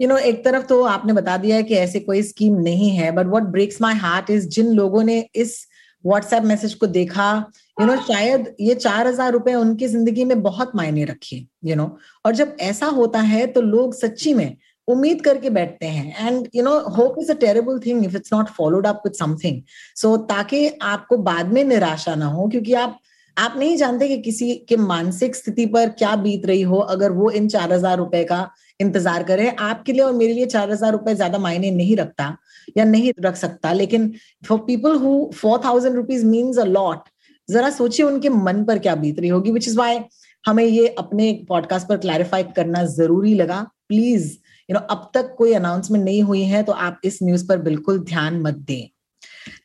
यू 0.00 0.06
you 0.06 0.08
नो 0.08 0.14
know, 0.14 0.26
एक 0.26 0.44
तरफ़ 0.44 0.66
तो 0.66 0.82
आपने 0.84 1.12
बता 1.12 1.36
दिया 1.36 1.56
है 1.56 1.62
कि 1.62 1.74
ऐसे 1.74 2.00
कोई 2.00 2.22
स्कीम 2.22 2.60
नहीं 2.60 2.90
है 2.90 3.10
but 3.12 3.26
what 3.26 3.42
breaks 3.52 3.80
my 3.82 3.94
heart 3.94 4.30
is 4.30 4.48
जिन 4.48 4.72
लोगों 4.74 5.02
ने 5.02 5.18
इस 5.34 5.56
व्हाट्सएप 6.04 6.42
मैसेज 6.42 6.74
को 6.74 6.86
देखा 6.86 7.30
यू 7.32 7.84
you 7.84 7.90
नो 7.90 7.96
know, 7.96 8.06
शायद 8.06 8.54
ये 8.60 8.74
चार 8.74 9.06
हज़ार 9.06 9.32
रुपए 9.32 9.54
उनकी 9.54 9.86
ज़िंदगी 9.86 10.24
में 10.24 10.42
बहुत 10.42 10.76
मायने 10.76 11.04
रखे 11.04 11.44
यू 11.64 11.76
नो 11.76 11.96
और 12.24 12.34
जब 12.34 12.56
ऐसा 12.60 12.86
होता 12.86 13.20
है 13.20 13.46
तो 13.46 13.60
लोग 13.60 13.94
सच्ची 13.94 14.34
में 14.34 14.56
उम्मीद 14.88 15.20
करके 15.22 15.50
बैठते 15.50 15.86
हैं। 15.88 16.26
And 16.26 16.48
you 16.54 16.62
know 16.62 16.78
hope 16.90 17.16
is 17.20 17.30
a 17.32 17.34
terrible 17.36 17.78
thing 17.86 18.04
if 18.04 18.16
it's 18.16 18.32
not 18.32 18.48
followed 18.52 18.86
up 18.86 19.02
with 19.04 19.14
something 19.14 19.60
so 19.96 20.16
ताकि 20.28 20.66
आपको 20.84 21.16
बाद 21.18 21.52
में 21.52 21.62
निराशा 21.64 22.14
ना 22.14 22.26
हो, 22.26 22.48
क्योंकि 22.48 22.74
आप 22.76 22.98
आप 23.36 23.54
नहीं 23.58 23.76
जानते 23.76 24.06
कि 24.08 24.16
किसी 24.18 24.54
के 24.68 24.76
मानसिक 24.76 25.36
स्थिति 25.36 25.66
पर 25.66 25.88
क्या 25.90 26.14
बीत 26.18 26.46
रही 26.46 26.62
हो, 26.62 26.78
अगर 26.78 27.10
वो 27.12 27.30
इन 27.32 27.48
चार 27.48 27.72
हज़ार 27.72 27.96
रुपए 27.98 28.22
का 28.24 28.48
इंतज़ार 28.80 29.22
करे। 29.24 29.48
आपके 29.50 29.92
लिए 29.92 30.02
और 30.02 30.12
मेरे 30.12 30.32
लिए 30.34 30.46
चार 30.46 30.70
हज़ार 30.70 30.92
रुपए 30.92 31.14
ज़्यादा 31.14 31.38
मायने 31.38 31.70
नहीं 31.72 31.96
रखता 31.96 32.36
या 32.76 32.84
नहीं 32.84 33.12
रख 33.20 33.36
सकता। 33.36 33.72
लेकिन 33.72 34.12
for 34.48 34.58
people 34.66 34.96
who 34.96 35.30
four 35.34 35.60
thousand 35.64 35.96
rupees 35.96 36.24
means 36.26 36.58
a 36.58 36.64
lot 36.66 37.08
जरा 37.48 37.70
सोचिए 37.70 38.06
उनके 38.06 38.28
मन 38.30 38.64
पर 38.64 38.78
क्या 38.78 38.94
बीत 38.96 39.20
रही 39.20 39.28
होगी 39.30 39.50
विच 39.50 39.68
इज़ 39.68 39.78
वाई 39.78 39.98
हमें 40.44 40.64
ये 40.64 40.86
अपने 40.98 41.32
पॉडकास्ट 41.48 41.88
पर 41.88 41.96
क्लैरिफाई 41.98 42.42
करना 42.56 42.84
ज़रूरी 42.86 43.34
लगा। 43.34 43.60
प्लीज़ 43.88 44.36
यू 44.68 44.74
नो 44.74 44.80
अब 44.90 45.10
तक 45.14 45.34
कोई 45.38 45.52
अनाउंसमेंट 45.54 46.04
नहीं 46.04 46.22
हुई 46.22 46.42
है 46.44 46.62
तो 46.62 46.72
आप 46.72 47.00
इस 47.04 47.18
न्यूज़ 47.22 47.46
पर 47.48 47.58
बिल्कुल 47.62 47.98
ध्यान 48.04 48.40
मत 48.42 48.54
दें। 48.68 48.88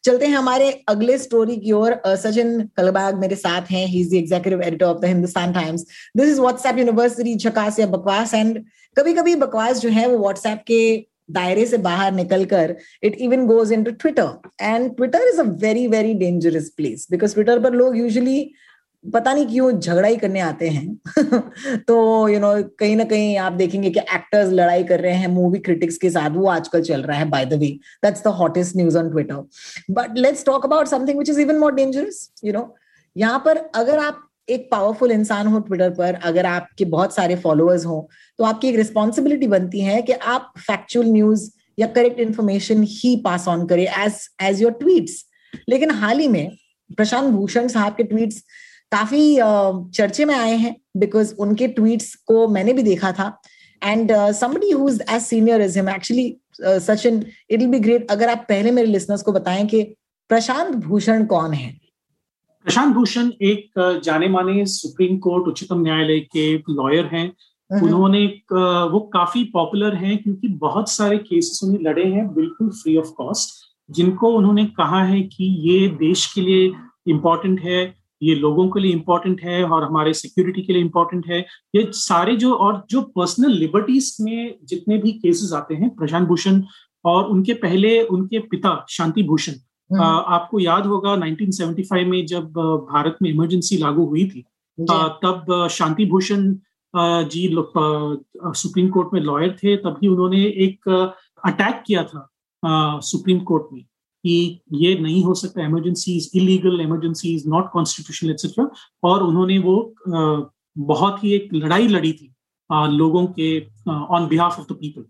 चलते 0.03 0.25
हैं 0.25 0.35
हमारे 0.35 0.69
अगले 0.89 1.17
स्टोरी 1.17 1.55
की 1.57 1.71
ओर। 1.71 1.99
सचिन 2.07 2.59
कलबाग 2.77 3.19
मेरे 3.19 3.35
साथ 3.35 3.71
हैं। 3.71 3.85
He 3.87 3.99
is 4.01 4.09
the 4.11 4.13
executive 4.15 4.61
editor 4.61 4.85
of 4.85 4.99
the 4.99 5.05
Hindustan 5.05 5.53
Times 5.53 5.85
this 6.17 6.29
is 6.29 6.39
WhatsApp 6.41 6.77
university 6.77 7.35
झकास 7.35 7.79
या 7.79 7.87
बकवास। 7.87 8.33
एंड 8.33 8.63
कभी 8.97 9.13
कभी 9.13 9.35
बकवास 9.37 9.79
जो 9.79 9.89
है, 9.89 10.07
वो 10.07 10.17
व्हाट्सएप 10.17 10.63
के 10.67 11.05
दायरे 11.31 11.65
से 11.65 11.77
बाहर 11.79 12.11
निकलकर 12.13 12.75
it 13.03 13.15
even 13.21 13.45
goes 13.47 13.71
into 13.83 13.91
Twitter 13.91 14.49
and 14.61 14.95
Twitter 14.95 15.27
is 15.27 15.39
a 15.41 15.43
very 15.61 15.87
very 15.87 16.13
dangerous 16.13 16.69
place 16.77 17.07
because 17.11 17.33
Twitter 17.33 17.59
पर 17.59 17.73
लोग 17.73 17.97
यूजली 17.97 18.39
पता 19.05 19.33
नहीं 19.33 19.45
क्यों 19.47 19.71
झगड़ा 19.71 20.07
ही 20.07 20.15
करने 20.15 20.39
आते 20.39 20.69
हैं। 20.69 20.95
तो 21.79 21.95
यू 22.29 22.33
you 22.33 22.41
नो 22.41 22.53
know, 22.53 22.69
कहीं 22.79 22.95
ना 22.95 23.03
कहीं 23.03 23.37
आप 23.37 23.53
देखेंगे 23.53 23.89
कि 23.89 23.99
एक्टर्स 23.99 24.51
लड़ाई 24.51 24.83
कर 24.83 24.99
रहे 24.99 25.13
हैं 25.13 25.27
मूवी 25.27 25.59
क्रिटिक्स 25.59 25.97
के 25.97 26.09
साथ 26.09 26.29
वो 26.29 26.47
आजकल 26.49 26.81
चल 26.81 27.01
रहा 27.01 27.17
है 27.17 27.29
by 27.29 27.45
the 27.45 27.53
way 27.53 27.67
that's 28.03 28.23
the 28.23 28.33
hottest 28.33 28.75
news 28.77 28.97
on 28.97 29.09
Twitter 29.09 29.91
but 29.91 30.17
let's 30.17 30.45
talk 30.45 30.65
about 30.65 30.87
something 30.87 31.19
which 31.19 31.29
is 31.29 31.41
even 31.41 31.57
more 31.57 31.73
dangerous 31.73 32.29
you 32.45 32.53
know 32.53 32.73
यहाँ 33.15 33.39
पर 33.45 33.57
अगर 33.75 33.99
आप 33.99 34.29
एक 34.49 34.67
पावरफुल 34.71 35.11
इंसान 35.11 35.47
हो 35.47 35.59
ट्विटर 35.59 35.89
पर 35.89 36.13
अगर 36.23 36.45
आपके 36.45 36.85
बहुत 36.85 37.15
सारे 37.15 37.35
फॉलोअर्स 37.35 37.85
हो 37.85 38.07
तो 38.39 38.43
आपकी 38.43 38.69
एक 38.69 38.75
रिस्पॉन्सिबिलिटी 38.75 39.47
बनती 39.47 39.81
है 39.81 40.01
कि 40.01 40.13
आप 40.29 40.53
फैक्चुअल 40.59 41.07
न्यूज़ 41.07 41.49
या 41.79 41.87
करेक्ट 41.89 42.19
इन्फॉर्मेशन 42.19 42.83
ही 42.89 43.15
पास 43.25 43.47
ऑन 43.47 43.65
करें 43.67 43.83
एज 43.83 44.27
एज 44.43 44.61
योर 44.61 44.71
ट्वीट्स 44.71 45.23
लेकिन 45.69 45.91
हाल 45.91 46.19
ही 46.19 46.27
में 46.27 46.51
प्रशांत 46.97 47.31
भूषण 47.33 47.67
साहब 47.67 47.93
के 47.93 48.03
ट्वीट्स 48.03 48.43
काफ़ी 48.93 49.23
चर्चे 49.93 50.25
में 50.25 50.35
आए 50.35 50.55
हैं 50.57 50.75
बिकॉज़ 50.97 51.33
उनके 51.39 51.67
ट्वीट्स 51.69 52.13
को 52.27 52.47
मैंने 52.49 52.73
भी 52.73 52.83
देखा 52.83 53.11
था 53.11 53.27
and 53.81 54.11
somebody 54.33 54.71
who 54.71 54.89
is 54.89 55.01
as 55.03 55.21
senior 55.23 55.61
as 55.61 55.77
him 55.79 55.89
actually 55.89 56.35
Sachin 56.61 57.23
it 57.49 57.59
will 57.59 57.69
be 57.69 57.79
great 57.81 58.11
अगर 58.11 58.29
आप 58.29 58.45
पहले 58.49 58.71
मेरे 58.71 58.87
लिसनर्स 58.87 59.21
को 59.21 59.31
बताएँ 59.31 59.65
कि 59.67 59.83
प्रशांत 60.29 60.75
भूषण 60.83 61.25
कौन 61.25 61.53
है 61.53 61.71
प्रशांत 62.65 62.93
भूषण 62.95 63.31
एक 63.43 63.79
जाने 64.03 64.27
माने 64.29 64.65
सुप्रीम 64.67 65.17
कोर्ट 65.19 65.47
उच्चतम 65.47 65.81
न्यायालय 65.81 66.19
के 66.27 66.53
लॉयर 66.71 67.05
हैं 67.05 67.25
हम्म। 67.69 67.85
उन्होंने 67.85 68.25
वो 68.91 68.99
काफ़ी 69.13 69.43
पॉपुलर 69.53 69.95
हैं 69.95 70.17
क्योंकि 70.17 70.47
बहुत 70.59 70.89
सारे 70.91 71.17
केसेस 71.19 71.59
उन्हें 71.63 71.81
लड़े 71.81 72.05
हैं 72.05 72.27
बिल्कुल 72.33 72.69
फ्री 72.73 72.95
ऑफ़ 72.97 73.11
कॉस्ट 73.17 73.61
जिनको 73.89 74.31
उन्होंने 74.33 74.65
कहा 74.77 75.03
है 75.03 75.21
कि 75.27 75.45
ये 75.63 75.87
देश 75.97 76.25
के 76.33 76.41
लिए 76.41 76.71
इम्पोर्टेंट 77.07 77.59
है 77.61 77.81
ये 78.23 78.35
लोगों 78.35 78.67
के 78.69 78.79
लिए 78.79 78.91
इम्पोर्टेंट 78.91 79.41
है 79.41 79.63
और 79.63 79.83
हमारे 79.83 80.13
सिक्योरिटी 80.13 80.61
के 80.61 80.73
लिए 80.73 80.81
इम्पोर्टेंट 80.81 81.27
है। 81.27 81.39
ये 81.75 81.89
सारे 81.91 82.35
जो 82.35 82.53
और 82.55 82.85
जो 82.89 83.01
पर्सनल 83.17 83.51
लिबर्टीज 83.51 84.15
में 84.21 84.55
जितने 84.63 84.97
भी 84.97 85.11
केसेस 85.11 85.53
आते 85.53 85.75
हैं 85.75 85.89
प्रशांत 85.95 86.27
भूषण 86.27 86.63
और 87.05 87.25
उनके 87.25 87.53
पहले 87.53 88.01
उनके 88.03 88.39
पिता 88.39 88.85
शांति 88.89 89.23
भूषण 89.23 89.53
हम्म। 89.89 90.03
आपको 90.35 90.59
याद 90.59 90.85
होगा 90.85 91.15
1975 91.15 92.05
में 92.05 92.25
जब 92.25 92.51
भारत 92.91 93.17
में 93.21 93.29
इमरजेंसी 93.29 93.77
लागू 93.77 94.05
हुई 94.05 94.29
थी 94.29 94.45
तब 95.23 95.67
शांति 95.71 96.05
भूषण 96.05 96.53
जी 97.33 97.47
सुप्रीम 98.55 98.89
कोर्ट 98.89 99.13
में 99.13 99.21
लॉयर 99.21 99.57
थे 99.63 99.75
तभी 99.77 100.07
उन्होंने 100.07 100.43
एक 100.65 100.89
अटैक 101.45 101.83
किया 101.87 102.03
था 102.03 102.29
सुप्रीम 103.01 103.39
कोर्ट 103.39 103.73
में। 103.73 103.85
कि 104.23 104.61
ये 104.73 104.95
नहीं 104.99 105.23
हो 105.23 105.33
सकता 105.33 105.65
emergencies 105.65 106.29
illegal 106.35 106.81
emergencies 106.81 107.47
not 107.47 107.69
constitutional 107.71 108.31
etcetera 108.31 108.69
और 109.03 109.23
उन्होंने 109.23 109.57
वो 109.59 109.95
बहुत 110.07 111.23
ही 111.23 111.33
एक 111.33 111.49
लड़ाई 111.53 111.87
लड़ी 111.87 112.13
थी 112.13 112.33
लोगों 112.71 113.25
के 113.39 113.59
on 113.89 114.27
behalf 114.27 114.59
of 114.59 114.73
the 114.73 114.75
people 114.75 115.01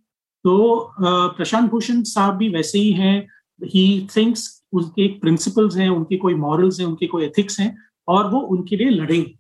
तो 0.46 0.94
प्रशांत 1.00 1.70
भूषण 1.72 2.02
साहब 2.04 2.36
भी 2.36 2.50
वैसे 2.50 2.80
ही 2.80 2.92
हैं। 2.92 3.28
ही 3.62 4.08
थिंक्स 4.18 4.64
उनके 4.74 5.04
एक 5.06 5.20
प्रिंसिपल्स 5.22 5.76
हैं, 5.78 5.90
उनके 5.90 6.18
कोई 6.18 6.34
मॉरल्स 6.36 6.80
हैं, 6.80 6.88
उनके 6.88 7.08
कोई 7.08 7.26
एथिक्स 7.26 7.60
हैं, 7.60 7.78
और 8.08 8.30
वो 8.32 8.40
उनके 8.40 8.76
लिए 8.76 8.90
लड़ेंगे। 8.90 9.32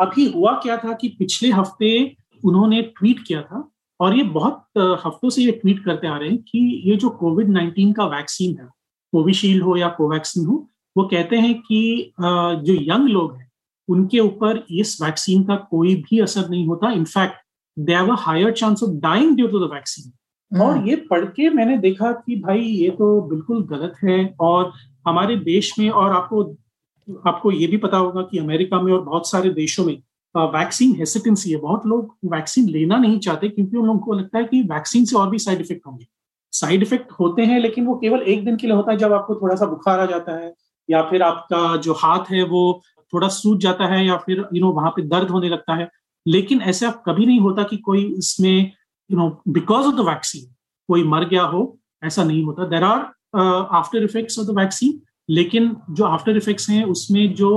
अभी 0.00 0.30
हुआ 0.32 0.52
क्या 0.52 0.76
था 0.76 0.92
कि 0.92 1.08
पिछले 1.08 1.50
हफ़्ते 1.50 2.16
उन्होंने 2.44 2.82
ट्वीट 2.82 3.24
किया 3.26 3.42
था 3.42 3.70
और 4.00 4.16
ये 4.16 4.22
बहुत 4.22 4.62
हफ्तों 5.06 5.30
से 5.30 5.42
ये 5.42 5.52
ट्वीट 5.52 5.84
करते 5.84 6.06
आ 6.06 6.16
रहे 6.16 6.28
हैं 6.28 6.38
कि 6.42 6.58
ये 6.86 6.96
जो 6.96 7.08
कोविड 7.20 7.48
नाइन्टीन 7.48 7.92
का 7.92 8.04
वैक्सीन 8.06 8.56
है 8.60 8.68
कोविशील्ड 9.12 9.62
हो 9.62 9.76
या 9.76 9.88
कोवैक्सीन 9.88 10.46
हो 10.46 10.66
वो 10.96 11.04
कहते 11.04 11.36
हैं 11.36 11.54
कि 11.60 12.12
जो 12.20 12.74
यंग 12.82 13.08
लोग 13.08 13.36
हैं 13.36 13.50
उनके 13.88 14.18
ऊपर 14.18 14.64
इस 14.70 14.98
वैक्सीन 15.02 15.42
का 15.44 15.56
कोई 15.70 15.94
भी 16.02 16.18
असर 16.20 16.48
नहीं 16.48 16.66
होता। 16.66 16.90
In fact 16.90 17.36
they 17.76 17.94
have 17.94 18.12
a 18.12 18.16
higher 18.18 18.52
chance 18.52 18.82
of 18.82 18.90
dying 19.00 19.36
due 19.36 19.46
to 19.46 19.58
the 19.58 19.70
vaccine 19.72 20.60
और 20.60 20.88
ये 20.88 20.96
पढ़ 21.10 21.24
के 21.24 21.48
मैंने 21.50 21.76
देखा 21.78 22.12
कि 22.12 22.36
भाई 22.36 22.60
ये 22.60 22.90
तो 22.90 23.20
बिल्कुल 23.20 23.62
गलत 23.66 23.94
है 24.04 24.18
और 24.40 24.72
हमारे 25.08 25.36
देश 25.36 25.74
में 25.78 25.88
और 25.90 26.12
आपको 26.12 26.42
आपको 27.26 27.50
ये 27.52 27.66
भी 27.66 27.76
पता 27.76 27.96
होगा 27.96 28.22
कि 28.22 28.38
अमेरिका 28.38 28.80
में 28.80 28.92
और 28.92 29.00
बहुत 29.00 29.30
सारे 29.30 29.50
देशों 29.50 29.84
में 29.84 29.96
वैक्सीन 30.34 30.94
हेसिटेंसी 30.98 31.50
है। 31.50 31.56
बहुत 31.58 31.86
लोग 31.86 32.14
वैक्सीन 32.32 32.68
लेना 32.68 32.96
नहीं 32.98 33.18
चाहते 33.20 33.48
क्योंकि 33.48 33.76
उन 33.76 33.86
लोगों 33.86 33.98
को 34.00 34.12
लगता 34.14 34.38
है 34.38 34.44
कि 34.44 34.62
वैक्सीन 34.70 35.04
से 35.04 35.16
और 35.16 35.30
भी 35.30 35.38
साइड 35.38 35.60
इफ़ेक्ट 35.60 35.86
होंगे। 35.86 36.06
साइड 36.52 36.82
इफ़ेक्ट 36.82 37.12
होते 37.12 37.42
हैं 37.42 37.60
लेकिन 37.60 37.86
वो 37.86 37.94
केवल 37.96 38.22
एक 38.22 38.44
दिन 38.44 38.56
के 38.56 38.66
लिए 38.66 38.76
होता 38.76 38.92
है 38.92 38.98
जब 38.98 39.12
आपको 39.12 39.34
थोड़ा 39.34 39.54
सा 39.56 39.66
बुखार 39.66 40.00
आ 40.00 40.06
जाता 40.06 40.38
है 40.40 40.52
या 40.88 41.02
फिर 41.10 41.22
आपका 41.22 41.76
जो 41.76 41.92
हाथ 41.94 42.30
है 42.30 42.42
वो 42.44 42.82
थोड़ा 43.12 43.28
सूज 43.30 43.60
जाता 43.60 43.86
है 43.86 44.04
या 44.06 44.16
फिर 44.16 44.44
यू 44.54 44.60
नो 44.60 44.72
वहाँ 44.72 44.90
पे 44.90 45.02
दर्द 45.08 45.30
होने 45.30 45.48
लगता 45.48 45.74
है। 45.74 45.88
लेकिन 46.26 46.60
ऐसा 46.62 46.90
कभी 47.06 47.26
नहीं 47.26 47.40
होता 47.40 47.62
कि 47.62 47.76
कोई 47.76 48.04
इसमें 48.18 48.72
you 49.10 49.16
know 49.16 49.28
because 49.48 49.86
of 49.86 49.94
the 49.94 50.06
vaccine 50.08 50.52
कोई 50.88 51.04
मर 51.04 51.24
गया 51.28 51.42
हो, 51.42 51.78
ऐसा 52.02 52.24
नहीं 52.24 52.42
होता। 52.44 52.64
There 52.68 52.84
are 52.84 53.00
after 53.72 54.04
effects 54.04 54.38
of 54.38 54.46
the 54.46 54.58
vaccine 54.58 55.00
लेकिन 55.30 55.74
जो 55.90 56.04
आफ्टर 56.04 56.36
इफेक्ट्स 56.36 56.68
हैं 56.70 56.84
उसमें 56.84 57.34
जो 57.34 57.50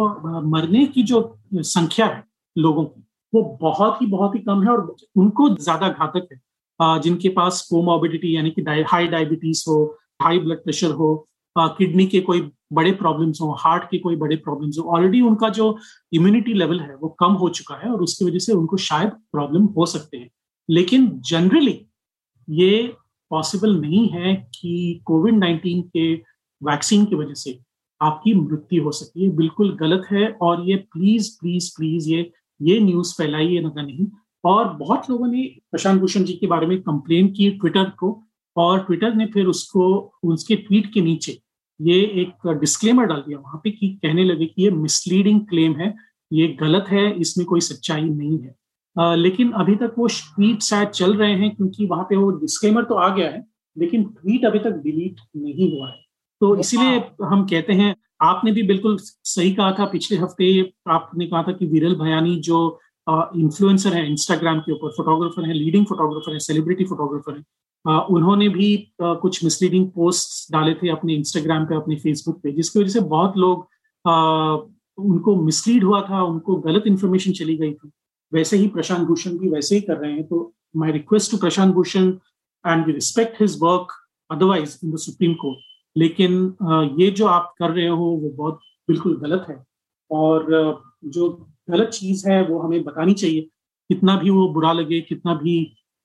मरने 0.46 0.86
की 0.86 1.04
जो 1.04 1.20
संख्या 1.56 2.06
है 2.06 2.24
लोगों 2.58 2.84
की। 2.86 3.04
वो 3.34 3.42
बहुत 3.62 4.02
ही 4.02 4.06
बहुत 4.08 4.36
ही 4.36 4.40
कम 4.42 4.64
है 4.64 4.70
और 4.72 4.96
उनको 5.16 5.50
ज़्यादा 5.56 5.90
घातक 5.90 6.28
है। 6.32 7.00
जिनके 7.02 7.30
पास 7.32 7.68
कोमोबिडिटी 7.70 8.36
यानी 8.36 8.52
कि 8.52 8.62
हाई 8.92 9.08
डायबिटीज़ 9.08 9.64
हो 9.70 9.84
हाई 10.22 10.40
ब्लड 10.40 10.64
प्रेशर 10.64 10.92
हो 10.94 11.16
किडनी 11.56 12.06
के 12.08 12.20
कोई 12.22 12.42
बड़े 12.74 12.92
प्रॉब्लम्स 12.94 13.40
हो 13.42 13.52
हार्ट 13.60 13.84
के 13.92 13.98
कोई 13.98 14.16
बड़े 14.16 14.36
प्रॉब्लम्स 14.38 14.78
हो 14.80 14.84
ऑलरेडी 14.96 15.22
उनका 15.22 15.50
जो 15.50 15.78
इम्यूनिटी 16.14 16.54
लेवल 16.54 16.80
है 16.80 16.96
वो 16.96 17.10
कम 17.20 17.34
हो 17.34 17.50
चुका 17.50 17.76
है 17.76 17.92
और 17.92 18.02
उसकी 18.02 18.26
वजह 18.26 18.40
से 18.40 18.54
उनको 18.54 18.78
शायद 18.80 19.10
प्रॉब्लम 19.32 19.66
हो 19.78 19.86
सकते 19.86 20.18
हैं। 20.18 20.30
लेकिन 20.70 21.10
जनरली 21.26 21.80
ये 22.48 22.96
पॉसिबल 23.32 23.76
नहीं 23.80 24.08
है 24.10 24.34
कि 24.56 25.02
कोविड 25.06 25.38
नाइन्टीन 25.38 25.82
के 25.96 26.14
वैक्सीन 26.62 27.06
की 27.06 27.16
वजह 27.16 27.34
से 27.36 27.58
आपकी 28.02 28.34
मृत्यु 28.36 28.84
हो 28.84 28.92
सकती 28.92 29.24
है। 29.24 29.30
बिल्कुल 29.36 29.76
गलत 29.78 30.08
है 30.12 30.28
और 30.42 30.70
ये 30.70 30.76
प्लीज़ 30.94 31.30
प्लीज़ 31.40 31.72
प्लीज़ 31.78 32.10
ये 32.10 32.32
ये 32.62 32.80
न्यूज़ 32.80 33.14
फैलाई 33.18 33.56
है 33.56 33.62
ना 33.64 33.82
नहीं 33.82 34.08
और 34.44 34.74
बहुत 34.76 35.10
लोगों 35.10 35.28
ने 35.28 35.44
प्रशांत 35.72 36.00
भूषण 36.02 36.24
जी 36.24 36.34
के 36.34 36.48
बारे 36.48 36.68
में 36.68 36.80
कंप्लेन 36.82 37.28
की 37.28 37.50
ट्विटर 37.52 37.90
को 38.00 38.10
और 38.56 38.80
ट्विटर 38.80 39.14
ने 39.16 39.26
फिर 39.26 39.46
उसको 39.46 39.90
उसके 40.24 40.56
ट्वीट 40.58 40.92
के 40.94 41.02
नीचे 41.02 41.38
ये 41.80 42.00
एक 42.22 42.48
डिस्क्लेमर 42.60 43.06
डाल 43.06 43.22
दिया। 43.22 43.40
वहाँ 43.40 43.60
पे 43.64 43.72
कि 43.72 43.90
कहने 44.04 44.24
लगे 44.24 44.46
कि 44.46 44.64
ये 44.64 44.70
मिसलीडिंग 44.72 45.42
क्लेम 45.42 45.76
है 45.76 45.94
ये 46.32 46.48
गलत 46.62 46.86
है 46.90 47.12
इसमें 47.12 47.46
कोई 47.48 47.62
सच्चाई 47.62 48.02
नहीं 48.02 48.40
है। 48.40 48.56
आ, 48.96 49.16
लेकिन 49.16 49.52
अभी 49.54 49.76
तक 49.76 49.96
वो 49.98 50.08
ट्वीट 50.08 50.62
शायद 50.62 50.90
चल 50.90 51.14
रहे 51.16 51.34
हैं 51.34 51.56
क्योंकि 51.56 51.86
वहाँ 51.86 52.04
पे 52.04 52.16
वो 52.16 52.32
डिस्क्लेमर 52.40 52.84
तो 52.84 52.96
आ 52.96 53.08
गया 53.16 53.30
है 53.30 53.46
लेकिन 53.78 54.04
ट्वीट 54.04 54.46
अभी 54.46 54.60
तक 54.60 54.82
डिलीट 54.84 55.20
नहीं 55.38 55.72
हुआ 55.72 55.90
है। 55.90 56.02
तो 56.42 56.56
इसीलिए 56.56 57.02
हम 57.24 57.46
कहते 57.46 57.74
हैं 57.74 57.96
आपने 58.22 58.52
भी 58.52 58.64
बिल्कुल 58.64 58.98
सही 59.02 59.54
कहा 59.54 59.72
था 59.80 59.86
पिछले 59.86 60.18
हफ़्ते 60.18 60.74
आपने 60.90 61.28
कहा 61.28 61.44
था 61.44 61.52
कि 61.52 61.66
विरल 61.66 61.96
भयानी 61.96 62.36
जो 62.40 62.80
इन्फ्लुएंसर 63.10 63.94
है 63.94 64.10
इंस्टाग्राम 64.12 64.60
के 64.60 64.72
ऊपर 64.72 64.90
फोटोग्राफर 64.90 65.48
है 65.48 65.54
लीडिंग 65.54 65.86
फोटोग्राफर 65.86 66.34
है 66.34 66.40
सेलिब्रिटी 66.40 66.84
फोटोग्राफर 66.84 67.38
है 67.38 67.44
आ, 67.86 68.00
उन्होंने 68.00 68.50
भी 68.50 68.94
आ, 69.04 69.14
कुछ 69.14 69.44
मिसलीडिंग 69.44 69.90
पोस्ट 69.92 70.52
डाले 70.52 70.74
थे 70.74 70.90
अपने 70.90 71.14
इंस्टाग्राम 71.14 71.66
पे 71.66 71.76
अपने 71.76 71.96
फेसबुक 71.96 72.42
पे 72.44 72.52
जिसकी 72.52 72.80
वजह 72.80 72.90
से 72.90 73.00
बहुत 73.00 73.38
लोग 73.38 73.68
आ, 74.06 74.56
उनको 74.98 75.36
मिसलीड 75.36 75.84
हुआ 75.84 76.02
था 76.02 76.24
उनको 76.24 76.56
गलत 76.56 76.84
इन्फॉर्मेशन 76.88 77.32
चली 77.32 77.58
गई 77.58 77.74
थी। 77.74 77.92
वैसे 78.34 78.58
ही 78.58 78.68
प्रशांत 78.68 79.08
भूषण 79.08 79.38
भी 79.38 79.50
वैसे 79.50 79.76
ही 79.76 79.82
कर 79.82 79.98
रहे 79.98 80.12
हैं 80.12 80.28
तो 80.28 80.54
my 80.76 80.92
request 80.92 81.32
to 81.32 81.38
Prashant 81.38 81.74
Bhushan 81.76 82.10
and 82.66 82.86
we 82.86 82.94
respect 82.94 83.42
his 83.42 83.58
work 83.62 83.94
otherwise 84.32 84.78
in 84.84 84.92
the 84.92 84.98
Supreme 84.98 85.34
Court 85.34 85.67
लेकिन 85.98 86.34
ये 87.00 87.10
जो 87.12 87.26
आप 87.28 87.54
कर 87.60 87.72
रहे 87.72 87.88
हो, 87.88 88.06
वो 88.06 88.30
बहुत 88.30 88.60
बिल्कुल 88.90 89.18
गलत 89.18 89.46
है। 89.50 89.64
और 90.12 90.46
जो 91.06 91.30
गलत 91.70 91.90
चीज़ 91.90 92.28
है, 92.30 92.44
वो 92.48 92.60
हमें 92.60 92.84
बतानी 92.84 93.14
चाहिए। 93.14 93.42
कितना 93.90 94.16
भी 94.20 94.30
वो 94.30 94.48
बुरा 94.54 94.72
लगे, 94.74 95.00
कितना 95.02 95.34
भी 95.36 95.56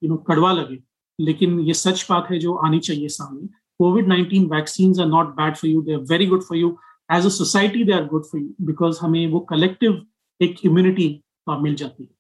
यू 0.03 0.09
नो 0.11 0.17
कड़वा 0.29 0.53
लगे, 0.53 0.79
लेकिन 1.19 1.59
ये 1.61 1.75
सच 1.75 2.07
बात 2.11 2.31
है 2.31 2.39
जो 2.39 2.55
आनी 2.67 2.79
चाहिए 2.81 3.09
सामने। 3.11 3.47
COVID 3.81 4.09
nineteen 4.09 4.47
vaccine 4.47 5.01
are 5.01 5.07
not 5.09 5.35
bad 5.37 5.57
for 5.57 5.71
you, 5.71 5.83
they 5.83 5.95
are 5.95 6.01
very 6.11 6.27
good 6.27 6.43
for 6.43 6.59
you. 6.59 6.77
As 7.11 7.27
a 7.27 7.29
society, 7.31 7.85
they 7.85 7.93
are 7.93 8.05
good 8.07 8.25
for 8.25 8.41
you, 8.41 8.49
because 8.61 8.99
हमें 9.03 9.27
वो 9.27 9.41
कलेक्टिव 9.51 10.01
एक 10.41 10.65
इम्यूनिटी 10.65 11.09
मिल 11.51 11.75
जाती 11.75 12.03
है। 12.03 12.11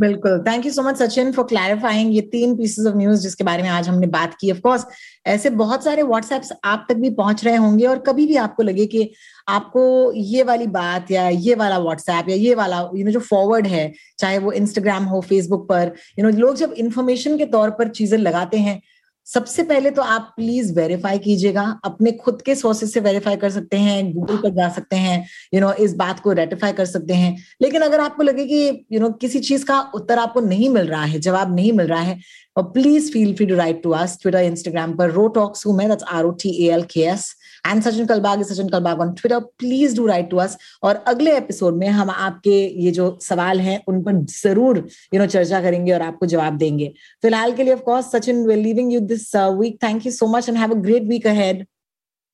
बिल्कुल। 0.00 0.38
Thank 0.46 0.64
you 0.66 0.70
so 0.72 0.82
much 0.82 0.96
Sachin 0.96 1.30
for 1.32 1.44
clarifying 1.46 2.14
ये 2.14 2.20
तीन 2.30 2.54
pieces 2.56 2.86
of 2.86 2.96
news 2.96 3.20
जिसके 3.22 3.44
बारे 3.44 3.62
में 3.62 3.68
आज 3.70 3.88
हमने 3.88 4.06
बात 4.06 4.34
की। 4.40 4.50
ऑफ़ 4.52 4.60
कोर्स 4.60 4.84
ऐसे 5.26 5.50
बहुत 5.52 5.84
सारे 5.84 6.02
व्हाट्सएप्स 6.02 6.52
आप 6.64 6.86
तक 6.88 6.96
भी 6.96 7.10
पहुँच 7.10 7.44
रहे 7.44 7.56
होंगे 7.56 7.86
और 7.86 7.98
कभी 7.98 8.26
भी 8.26 8.36
आपको 8.36 8.62
लगे 8.62 8.86
कि 8.86 9.10
आपको 9.48 10.12
ये 10.14 10.42
वाली 10.42 10.66
बात 10.68 11.10
या 11.10 11.28
ये 11.28 11.54
वाला 11.54 11.78
व्हाट्सएप 11.78 12.28
या 12.28 12.36
ये 12.36 12.54
वाला 12.54 12.78
यू 12.94 13.04
नो 13.04 13.10
जो 13.10 13.20
फॉरवर्ड 13.20 13.66
है, 13.66 13.92
चाहे 14.18 14.38
वो 14.38 14.52
इंस्टाग्राम 14.52 15.04
हो 15.04 15.20
फेसबुक 15.20 15.68
पर 15.68 15.94
यू 16.18 16.24
नो 16.26 16.36
लोग 16.38 16.56
जब 16.56 16.72
इन्फॉर्मेशन 16.78 17.38
के 17.38 17.46
तौर 17.46 17.70
पर 17.70 17.88
चीज़ें 17.90 18.18
लगाते 18.18 18.58
हैं 18.58 18.80
सबसे 19.26 19.62
पहले 19.62 19.90
तो 19.90 20.02
आप 20.02 20.32
प्लीज़ 20.36 20.72
वेरीफाई 20.74 21.18
कीजिएगा। 21.18 21.62
अपने 21.84 22.12
खुद 22.14 22.42
के 22.42 22.54
सोर्सेस 22.54 22.92
से 22.94 23.00
वेरीफाई 23.00 23.36
कर 23.36 23.50
सकते 23.50 23.76
हैं 23.76 24.12
गूगल 24.12 24.36
पर 24.36 24.50
जा 24.54 24.68
सकते 24.68 24.96
हैं 24.96 25.18
यू 25.18 25.60
you 25.60 25.60
नो 25.60 25.68
know, 25.68 25.80
इस 25.80 25.94
बात 25.96 26.20
को 26.20 26.32
रेटिफाई 26.32 26.72
कर 26.72 26.84
सकते 26.86 27.14
हैं। 27.14 27.36
लेकिन 27.62 27.82
अगर 27.82 28.00
आपको 28.00 28.22
लगे 28.22 28.46
कि 28.46 28.62
यू 28.64 28.72
you 28.92 29.00
नो 29.00 29.06
know, 29.06 29.20
किसी 29.20 29.38
चीज़ 29.40 29.64
का 29.64 29.80
उत्तर 29.94 30.18
आपको 30.18 30.40
नहीं 30.40 30.68
मिल 30.68 30.86
रहा 30.86 31.04
है 31.04 31.18
जवाब 31.20 31.54
नहीं 31.54 31.72
मिल 31.72 31.86
रहा 31.86 32.00
है 32.00 32.18
please 32.58 33.10
feel 33.12 33.34
free 33.36 33.46
to 33.46 33.54
write 33.56 33.82
to 33.82 33.90
us 33.92 34.18
Twitter 34.22 34.42
Instagram 34.42 34.92
पर 34.96 35.10
रो 35.10 35.26
टॉक्स 35.36 35.66
हूँ 35.66 35.76
मैं 35.76 35.88
that's 35.88 36.04
R 36.12 36.24
O 36.24 36.30
T 36.42 36.50
A 36.66 36.70
L 36.72 36.82
K 36.90 37.00
S 37.02 37.34
and 37.64 37.82
Sachin 37.82 38.06
Kalbag 38.06 38.42
Sachin 38.42 38.68
Kalbag 38.68 39.00
on 39.00 39.12
Twitter 39.12 39.38
please 39.58 39.96
do 39.96 40.06
write 40.06 40.30
to 40.30 40.36
us 40.36 40.56
और 40.82 41.02
अगले 41.08 41.36
episode 41.36 41.76
में 41.76 41.88
हम 41.90 42.10
आपके 42.10 42.56
ये 42.84 42.90
जो 42.90 43.16
सवाल 43.22 43.60
हैं 43.60 43.82
उन 43.88 44.02
पर 44.02 44.24
ज़रूर 44.30 44.78
यू 45.14 45.20
नो 45.20 45.26
चर्चा 45.26 45.60
करेंगे 45.62 45.92
और 45.92 46.02
आपको 46.02 46.26
जवाब 46.26 46.56
देंगे 46.58 46.92
फ़िलहाल 47.22 47.52
के 47.52 47.64
लिए 47.64 47.74
of course 47.74 48.10
Sachin 48.12 48.46
we 48.46 48.56
leaving 48.56 48.92
you 48.92 49.00
this 49.12 49.30
week 49.60 49.82
thank 49.82 50.06
you 50.06 50.12
so 50.12 50.26
much 50.36 50.48
and 50.48 50.58
have 50.58 50.74
a 50.74 50.80
great 50.82 51.08
week 51.08 51.26
ahead 51.26 51.66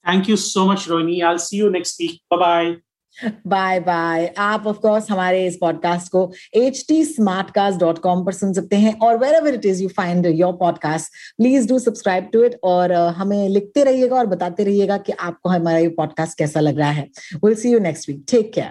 Thank 0.07 0.29
you 0.29 0.37
so 0.37 0.67
much, 0.67 0.85
Rohini. 0.87 1.23
I'll 1.23 1.39
see 1.39 1.59
you 1.59 1.71
next 1.71 1.99
week. 1.99 2.23
Bye 2.31 2.37
bye. 2.39 2.77
Bye 3.47 3.81
bye 3.81 4.35
आप 4.39 4.67
of 4.67 4.77
course 4.77 5.11
हमारे 5.11 5.47
इस 5.47 5.59
podcast 5.61 6.13
को 6.13 6.33
H 6.55 6.85
T 6.89 7.05
Smartcast 7.51 7.79
dot 7.79 7.99
com 7.99 8.25
पर 8.25 8.33
सुन 8.33 8.53
सकते 8.53 8.77
हैं 8.77 8.99
और 8.99 9.19
wherever 9.35 9.55
it 9.55 9.67
is 9.67 9.83
you 9.83 9.89
find 9.89 10.27
your 10.27 10.53
podcast 10.53 11.09
please 11.37 11.69
do 11.69 11.79
subscribe 11.79 12.31
to 12.33 12.45
it 12.45 12.59
और 12.65 12.91
uh, 12.91 13.15
हमें 13.15 13.49
लिखते 13.49 13.85
रहिएगा 13.85 14.17
और 14.17 14.27
बताते 14.27 14.65
रहिएगा 14.65 14.99
कि 14.99 15.13
आपको 15.13 15.49
हमारा 15.49 15.79
ये 15.79 15.89
पॉडकास्ट 15.89 16.39
कैसा 16.39 16.61
लग 16.61 16.79
रहा 16.79 16.91
है। 16.91 17.09
Will 17.45 17.55
see 17.55 17.73
you 17.73 17.79
next 17.79 18.09
week 18.09 18.25
take 18.31 18.53
care 18.53 18.71